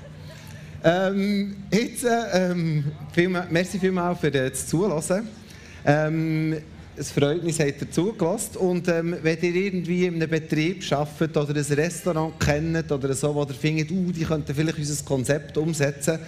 Ähm, 0.86 1.56
jetzt, 1.72 2.04
äh, 2.04 2.50
ähm, 2.50 2.84
viel, 3.10 3.30
merci 3.30 3.78
vielmals 3.78 4.20
für 4.20 4.30
das 4.30 4.66
Zuhören. 4.66 5.26
Ähm, 5.86 6.58
es 6.94 7.10
freut 7.10 7.42
mich, 7.42 7.56
dass 7.56 7.68
ihr 7.68 7.90
zugelassen 7.90 8.58
Und 8.58 8.86
ähm, 8.88 9.16
wenn 9.22 9.38
ihr 9.40 9.54
irgendwie 9.54 10.04
in 10.04 10.16
einem 10.16 10.28
Betrieb 10.28 10.84
arbeitet 10.92 11.36
oder 11.38 11.54
ein 11.54 11.64
Restaurant 11.64 12.38
kennt 12.38 12.92
oder 12.92 13.14
so, 13.14 13.34
wo 13.34 13.44
ihr 13.44 13.54
findet, 13.54 13.90
uh, 13.90 14.12
die 14.12 14.24
könnten 14.24 14.54
vielleicht 14.54 14.76
unser 14.76 15.04
Konzept 15.04 15.56
umsetzen, 15.56 16.18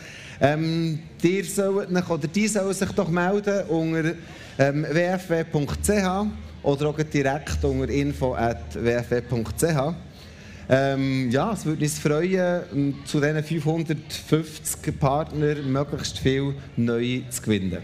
ähm, 0.41 1.01
die 1.23 1.43
sollen, 1.43 1.95
oder 1.95 2.27
die 2.27 2.49
sollen 2.49 2.73
sich 2.73 2.91
doch 2.93 3.11
melden 3.11 3.67
unter 3.69 4.15
ähm, 4.59 4.87
wfw.ch 4.91 6.27
oder 6.63 6.89
auch 6.89 6.97
direkt 6.97 7.63
unter 7.63 7.89
info.wfw.ch. 7.91 9.67
Ähm, 10.69 11.31
ja, 11.31 11.53
es 11.53 11.65
würde 11.65 11.85
uns 11.85 11.99
freuen, 11.99 12.63
ähm, 12.75 12.95
zu 13.05 13.21
diesen 13.21 13.43
550 13.43 14.99
Partnern 14.99 15.71
möglichst 15.71 16.19
viel 16.19 16.55
neue 16.77 17.29
zu 17.31 17.43
gewinnen. 17.43 17.79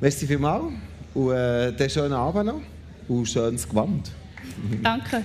Merci 0.00 0.26
vielmals 0.26 0.64
und 1.14 1.32
äh, 1.32 1.72
einen 1.76 1.90
schönen 1.90 2.12
Abend 2.12 2.46
noch 2.46 2.60
und 3.08 3.26
schönes 3.26 3.68
Gewand. 3.68 4.12
Danke. 4.82 5.24